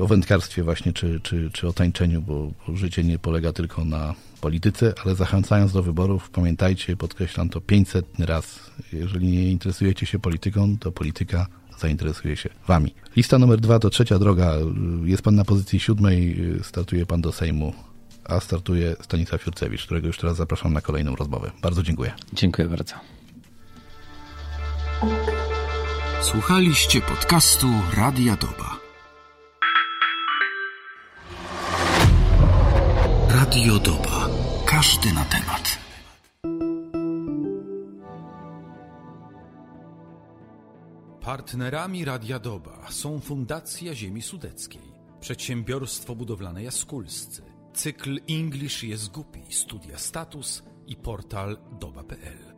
o 0.00 0.06
wędkarstwie 0.06 0.62
właśnie, 0.62 0.92
czy, 0.92 1.20
czy, 1.20 1.50
czy 1.52 1.68
o 1.68 1.72
tańczeniu, 1.72 2.22
bo, 2.22 2.52
bo 2.66 2.76
życie 2.76 3.04
nie 3.04 3.18
polega 3.18 3.52
tylko 3.52 3.84
na 3.84 4.14
polityce, 4.40 4.94
ale 5.04 5.14
zachęcając 5.14 5.72
do 5.72 5.82
wyborów, 5.82 6.30
pamiętajcie, 6.30 6.96
podkreślam 6.96 7.48
to 7.48 7.60
500 7.60 8.06
raz, 8.18 8.70
jeżeli 8.92 9.28
nie 9.28 9.50
interesujecie 9.50 10.06
się 10.06 10.18
polityką, 10.18 10.78
to 10.78 10.92
polityka 10.92 11.46
zainteresuje 11.78 12.36
się 12.36 12.48
wami. 12.66 12.94
Lista 13.16 13.38
numer 13.38 13.60
dwa 13.60 13.78
to 13.78 13.90
trzecia 13.90 14.18
droga. 14.18 14.54
Jest 15.04 15.22
pan 15.22 15.34
na 15.34 15.44
pozycji 15.44 15.80
siódmej, 15.80 16.36
startuje 16.62 17.06
pan 17.06 17.20
do 17.20 17.32
Sejmu, 17.32 17.72
a 18.24 18.40
startuje 18.40 18.96
Stanisław 19.00 19.46
Jurcewicz, 19.46 19.84
którego 19.84 20.06
już 20.06 20.18
teraz 20.18 20.36
zapraszam 20.36 20.72
na 20.72 20.80
kolejną 20.80 21.16
rozmowę. 21.16 21.50
Bardzo 21.62 21.82
dziękuję. 21.82 22.12
Dziękuję 22.32 22.68
bardzo. 22.68 22.94
Słuchaliście 26.22 27.00
podcastu 27.00 27.66
Radia 27.96 28.36
Doba. 28.36 28.80
Radio 33.28 33.78
Doba. 33.78 34.28
Każdy 34.66 35.12
na 35.12 35.24
temat. 35.24 35.78
Partnerami 41.20 42.04
Radia 42.04 42.38
Doba 42.38 42.86
są 42.90 43.20
Fundacja 43.20 43.94
Ziemi 43.94 44.22
Sudeckiej, 44.22 44.92
Przedsiębiorstwo 45.20 46.14
Budowlane 46.14 46.62
Jaskulscy, 46.62 47.42
cykl 47.74 48.20
English 48.30 48.82
jest 48.82 49.10
głupi, 49.10 49.42
studia 49.50 49.98
status 49.98 50.62
i 50.86 50.96
portal 50.96 51.58
doba.pl. 51.80 52.51